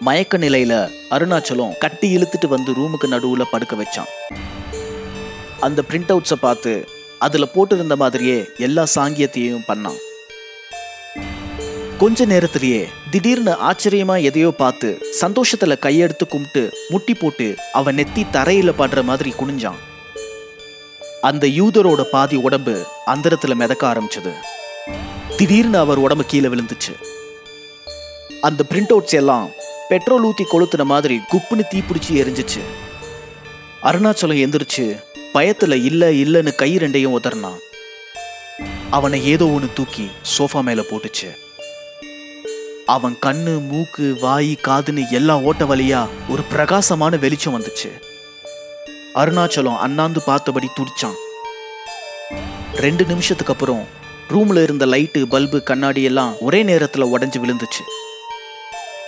மயக்க 0.00 0.38
நிலையில 0.38 0.74
அருணாச்சலம் 1.10 1.78
கட்டி 1.78 2.08
இழுத்துட்டு 2.16 2.48
வந்து 2.48 2.72
ரூமுக்கு 2.72 3.08
நடுவில் 3.08 3.50
படுக்க 3.50 3.76
வச்சான். 3.76 4.12
அந்த 5.60 5.82
பிரிண்ட் 5.88 6.12
அவுட்ஸை 6.14 6.38
பார்த்து 6.40 6.74
அதில் 7.18 7.52
போட்டிருந்த 7.54 7.96
மாதிரியே 7.96 8.38
எல்லா 8.58 8.86
சாங்கியத்தையும் 8.94 9.66
பண்ணான். 9.68 10.00
கொஞ்ச 12.00 12.24
நேரத்திலேயே 12.24 12.88
திடீர்னு 13.10 13.56
ஆச்சரியமா 13.70 14.22
எதையோ 14.22 14.50
பார்த்து 14.50 15.06
சந்தோஷத்துல 15.20 15.74
கையெடுத்து 15.80 16.28
கும்பிட்டு 16.28 16.72
முட்டி 16.88 17.14
போட்டு 17.14 17.56
அவன் 17.72 17.96
நெத்தி 17.96 18.24
தரையில 18.32 18.72
படுற 18.78 19.02
மாதிரி 19.02 19.34
குனிஞ்சான். 19.38 19.78
அந்த 21.20 21.46
யூதரோட 21.46 22.02
பாதி 22.02 22.36
உடம்பு 22.36 22.86
அந்தரத்துல 23.06 23.54
மிதக்க 23.54 23.92
ஆரம்பிச்சது. 23.92 24.32
திடீர்னு 25.36 25.78
அவர் 25.78 25.98
உடம்பு 25.98 26.24
கீழே 26.24 26.48
விழுந்துச்சு. 26.48 26.94
அந்த 28.40 28.64
பிரிண்ட் 28.70 28.92
அவுட்ஸ் 28.92 29.14
எல்லாம் 29.14 29.50
பெட்ரோல் 29.88 30.24
ஊத்தி 30.24 30.44
கொளுத்துன 30.52 30.84
மாதிரி 30.84 31.20
குப்புன்னு 31.32 31.62
தீப்பிடிச்சு 31.74 32.12
எரிஞ்சிச்சு. 32.12 32.60
அருணாச்சலம் 33.82 34.42
எந்திரிச்சு 34.46 35.02
பயத்துல 35.34 35.84
இல்ல 35.84 36.10
இல்லன்னு 36.10 36.54
கை 36.54 36.76
ரெண்டையும் 36.76 37.16
உதறினான். 37.22 37.58
அவனை 38.90 39.26
ஏதோ 39.26 39.48
ஒன்று 39.48 39.68
தூக்கி 39.74 40.10
சோஃபா 40.38 40.62
மேல 40.62 40.80
போட்டுச்சு. 40.80 41.48
அவன் 42.94 43.16
கண்ணு 43.26 43.52
மூக்கு 43.68 44.16
வாய் 44.20 44.58
காதுன்னு 44.62 45.02
எல்லா 45.10 45.40
ஓட்ட 45.40 45.64
வழியா 45.64 46.06
ஒரு 46.28 46.42
பிரகாசமான 46.42 47.16
வெளிச்சம் 47.16 47.54
வந்துச்சு. 47.60 47.90
அருணாச்சலம் 49.14 49.76
அண்ணாந்து 49.76 50.22
பார்த்தபடி 50.22 50.68
துடிச்சான். 50.76 51.18
ரெண்டு 52.74 53.04
நிமிஷத்துக்கு 53.04 53.52
அப்புறம் 53.52 53.86
ரூம்ல 54.30 54.62
இருந்த 54.62 54.86
லைட்டு 54.86 55.22
பல்பு 55.22 55.62
கண்ணாடி 55.62 56.02
எல்லாம் 56.02 56.34
ஒரே 56.40 56.64
நேரத்துல 56.64 57.06
உடஞ்சி 57.14 57.38
விழுந்துச்சு. 57.44 57.84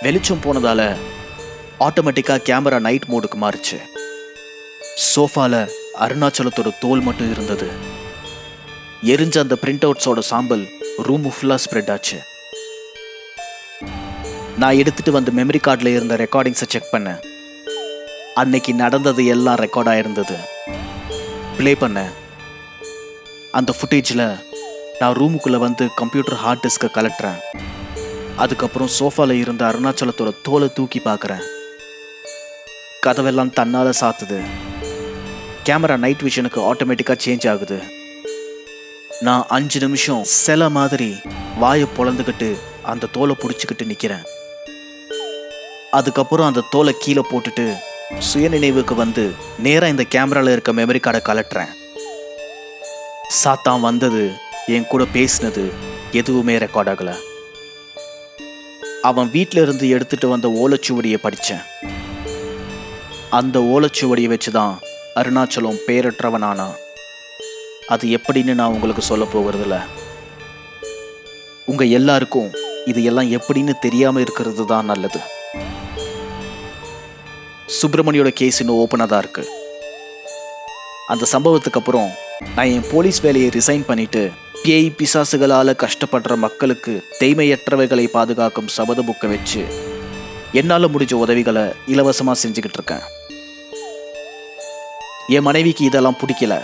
வெளிச்சம் 0.01 0.43
போனதால 0.43 0.95
ஆட்டோமேட்டிக்கா 1.79 2.37
கேமரா 2.49 2.79
நைட் 2.79 3.09
மோடுக்கு 3.09 3.37
மாறுச்சு. 3.41 3.79
சோஃபால 5.15 5.69
அருணாச்சலத்தோட 5.99 6.71
தோல் 6.79 6.99
மட்டும் 6.99 7.31
இருந்தது. 7.31 7.69
எரிஞ்ச 9.03 9.39
அந்த 9.39 9.57
பிரிண்ட் 9.61 9.89
அவுட்ஸோட 9.89 10.19
சாம்பல் 10.19 10.67
ரூம் 10.97 11.27
ஃபுல்லாக 11.27 11.57
ஸ்ப்ரெட் 11.65 11.91
ஆச்சு. 11.91 12.19
நான் 14.57 14.77
எடுத்துட்டு 14.77 15.11
வந்த 15.11 15.31
மெமரி 15.31 15.59
கார்டில் 15.67 15.87
இருந்த 15.87 16.15
ரெக்கார்டிங்ஸை 16.15 16.65
செக் 16.67 16.89
பண்ணேன். 16.91 17.21
அன்னைக்கு 18.33 18.73
நடந்தது 18.73 19.25
எல்லாம் 19.25 19.55
ரெக்கார்டாக 19.55 19.97
இருந்தது 19.97 20.35
ப்ளே 21.57 21.73
பண்ணேன். 21.73 22.11
அந்த 23.51 23.73
ஃபுட்டேஜில் 23.77 24.39
நான் 24.99 25.17
ரூமுக்குள்ளே 25.17 25.57
வந்து 25.57 25.89
கம்ப்யூட்டர் 25.95 26.35
ஹார்ட் 26.35 26.65
டிஸ்கை 26.65 26.85
கலட்டுறேன். 26.85 27.39
அதுக்கப்புறம் 28.35 28.89
சோஃபாவில் 28.99 29.31
இருந்த 29.31 29.65
அருணாச்சலத்தோட 29.65 30.33
தோலை 30.43 30.69
தூக்கி 30.73 31.01
பார்க்குறேன். 31.05 31.43
கதவெல்லாம் 33.05 33.53
தன்னால் 33.53 33.93
சாத்துது. 34.01 34.39
கேமரா 35.65 35.97
நைட் 35.97 36.21
விஷனுக்கு 36.21 36.59
ஆட்டோமேட்டிக்காக 36.69 37.17
சேஞ்ச் 37.25 37.49
ஆகுது. 37.49 37.83
நான் 39.19 39.45
அஞ்சு 39.47 39.79
நிமிஷம் 39.79 40.23
சில 40.23 40.69
மாதிரி 40.69 41.15
வாயை 41.59 41.87
பொழந்துக்கிட்டு 41.97 42.55
அந்த 42.83 43.07
தோலை 43.11 43.35
பிடிச்சிக்கிட்டு 43.39 43.85
நிற்கிறேன் 43.85 44.23
அதுக்கப்புறம் 45.97 46.47
அந்த 46.49 46.65
தோலை 46.73 46.93
கீழே 47.03 47.23
போட்டுட்டு 47.31 47.65
சுயநினைவுக்கு 48.27 48.93
வந்து 48.95 49.23
நேராக 49.65 49.93
இந்த 49.93 50.03
கேமராவில் 50.13 50.51
இருக்க 50.51 50.71
மெமரி 50.79 50.99
கார்டை 51.05 51.21
கலட்டுறேன் 51.27 51.71
சாத்தான் 53.41 53.85
வந்தது 53.89 54.23
என் 54.75 54.87
கூட 54.91 55.03
பேசினது 55.15 55.63
எதுவுமே 56.19 56.55
ரெக்கார்ட் 56.63 56.91
ஆகலை. 56.93 57.13
அவன் 59.09 59.29
வீட்டில் 59.35 59.61
இருந்து 59.63 59.85
எடுத்துட்டு 59.95 60.27
வந்த 60.33 60.47
ஓலைச்சுவடியை 60.61 61.19
படித்தேன் 61.23 61.63
அந்த 63.39 63.59
ஓலைச்சுவடியை 63.73 64.29
வச்சு 64.33 64.51
தான் 64.51 64.73
அருணாச்சலம் 65.19 65.83
பேரற்றவனானா. 65.87 66.67
அது 67.93 68.07
எப்படின்னு 68.17 68.53
நான் 68.59 68.75
உங்களுக்கு 68.75 69.01
சொல்ல 69.11 69.25
போகிறதில்ல. 69.33 69.77
உங்கள் 71.71 71.93
எல்லாருக்கும் 71.99 72.49
இது 72.85 73.03
எல்லாம் 73.09 73.31
எப்படின்னு 73.37 73.73
தெரியாமல் 73.85 74.21
இருக்கிறது 74.21 74.65
தான் 74.65 74.89
நல்லது. 74.91 75.21
சுப்பிரமணியோட 77.81 78.29
கேஸ் 78.29 78.59
இன்னும் 78.59 78.77
ஓப்பனாக 78.77 79.05
தான் 79.05 79.19
இருக்கு. 79.19 79.43
அந்த 81.07 81.25
சம்பவத்துக்கு 81.31 81.79
அப்புறம் 81.79 82.09
நான் 82.55 82.65
என் 82.65 82.85
போலீஸ் 82.91 83.21
வேலையை 83.21 83.49
ரிசைன் 83.49 83.85
பண்ணிட்டு 83.85 84.31
பேய் 84.63 84.95
பிசாசுகளால் 84.97 85.79
கஷ்டப்படுற 85.83 86.35
மக்களுக்கு 86.35 87.03
தெய்மையற்றவைகளை 87.19 88.07
பாதுகாக்கும் 88.07 88.67
சபத 88.67 89.01
புக்கை 89.01 89.29
வச்சு 89.29 89.63
என்னால் 90.51 90.91
முடிஞ்ச 90.95 91.13
உதவிகளை 91.13 91.63
இலவசமாக 91.85 92.47
செஞ்சுக்கிட்டு 92.47 92.79
இருக்கேன். 92.79 93.03
என் 95.27 95.41
மனைவிக்கு 95.41 95.85
இதெல்லாம் 95.85 96.19
பிடிக்கல. 96.21 96.55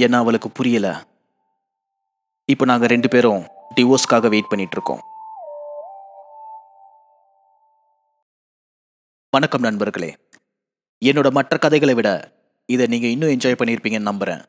ஏன்னா 0.00 0.12
அவளுக்கு 0.12 0.50
புரியல. 0.50 1.04
இப்போ 2.44 2.64
நாங்கள் 2.64 2.88
ரெண்டு 2.88 3.08
பேரும் 3.08 3.46
டிவோர்ஸ்க்காக 3.76 4.28
வெயிட் 4.28 4.48
பண்ணிட்டு 4.48 4.98
வணக்கம் 9.36 9.60
நண்பர்களே. 9.60 10.16
என்னோட 11.04 11.30
மற்ற 11.30 11.58
கதைகளை 11.58 11.94
விட 11.94 12.32
இதை 12.66 12.86
நீங்கள் 12.86 13.10
இன்னும் 13.10 13.28
என்ஜாய் 13.28 13.56
பண்ணியிருப்பீங்கன்னு 13.62 14.00
நம்புகிறேன் 14.00 14.44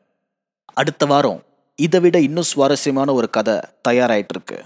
அடுத்த 0.74 1.06
வாரம் 1.06 1.42
இதை 1.76 2.00
விட 2.00 2.20
இன்னும் 2.20 2.42
சுவாரஸ்யமான 2.42 3.12
ஒரு 3.12 3.30
கதை 3.30 3.60
தயாராயிட்டு 3.88 4.26
இருக்கு 4.28 4.64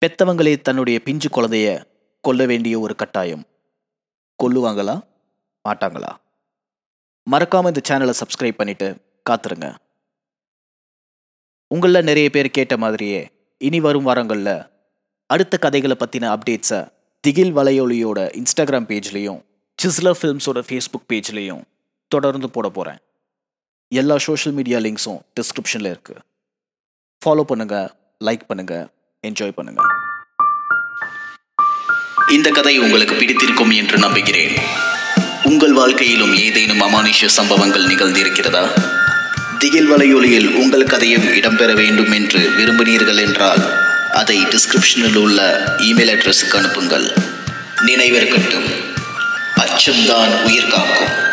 பெத்தவங்களே 0.00 0.60
தன்னுடைய 0.60 1.00
பிஞ்சு 1.00 1.28
குழந்தைய 1.28 1.84
கொல்ல 2.20 2.46
வேண்டிய 2.46 2.78
ஒரு 2.78 2.94
கட்டாயம். 2.94 3.44
கொல்லுவாங்களா? 4.42 5.00
மாட்டாங்களா? 5.68 6.14
மறக்காமல் 7.22 7.72
இந்த 7.74 7.94
சேனலை 7.94 8.12
சப்ஸ்கிரைப் 8.20 8.56
பண்ணிட்டு 8.56 8.96
காத்துருங்க. 9.30 9.74
உங்களில் 11.66 12.04
நிறைய 12.04 12.30
பேர் 12.30 12.50
கேட்ட 12.50 12.76
மாதிரியே 12.76 13.30
இனி 13.58 13.80
வரும் 13.80 14.02
வாரங்களில் 14.02 14.62
அடுத்த 15.26 15.58
கதைகளை 15.58 15.96
பற்றின 15.98 16.36
அப்டேட்ஸை 16.36 16.98
திகில் 17.24 17.52
வலையொலியோட 17.56 18.30
இன்ஸ்டாகிராம் 18.34 18.86
பேஜ்லேயும் 18.90 19.40
சிஸ்லர் 19.78 20.18
ஃபிலிம்ஸோட 20.20 20.58
ஃபேஸ்புக் 20.68 21.06
பேஜ்லேயும் 21.12 21.62
தொடர்ந்து 22.08 22.50
போட 22.50 22.68
போகிறேன் 22.68 23.00
எல்லா 23.88 24.16
சோஷியல் 24.18 24.54
மீடியா 24.54 24.78
லிங்க்ஸும் 24.78 25.20
டிஸ்கிரிப்ஷனில் 25.40 25.90
இருக்குது 25.90 26.22
ஃபாலோ 27.24 27.44
பண்ணுங்கள் 27.48 27.88
லைக் 28.24 28.46
பண்ணுங்கள் 28.48 28.86
என்ஜாய் 29.24 29.56
பண்ணுங்கள் 29.56 29.90
இந்த 32.32 32.50
கதை 32.50 32.78
உங்களுக்கு 32.78 33.14
பிடித்திருக்கும் 33.14 33.70
என்று 33.70 33.98
நம்புகிறேன். 33.98 34.54
உங்கள் 35.44 35.72
வாழ்க்கையிலும் 35.72 36.34
ஏதேனும் 36.34 36.80
அமானுஷ்ய 36.80 37.26
சம்பவங்கள் 37.26 37.86
நிகழ்ந்திருக்கிறதா? 37.86 38.64
திகில் 39.58 39.90
வலையொலியில் 39.92 40.54
உங்கள் 40.54 40.86
கதையும் 40.86 41.22
இடம்பெற 41.22 41.74
வேண்டும் 41.74 42.12
என்று 42.12 42.40
விரும்பினீர்கள் 42.56 43.20
என்றால் 43.26 43.89
அதை 44.12 44.46
டிஸ்கிரிப்ஷனில் 44.46 45.14
உள்ள 45.14 45.58
இமெயில் 45.78 46.16
அட்ரஸுக்கு 46.16 46.56
அனுப்புங்கள். 46.56 47.14
நினைவிருக்கட்டும். 47.86 48.70
அச்சம்தான் 49.56 50.42
உயிர் 50.42 50.68
காக்கும். 50.68 51.29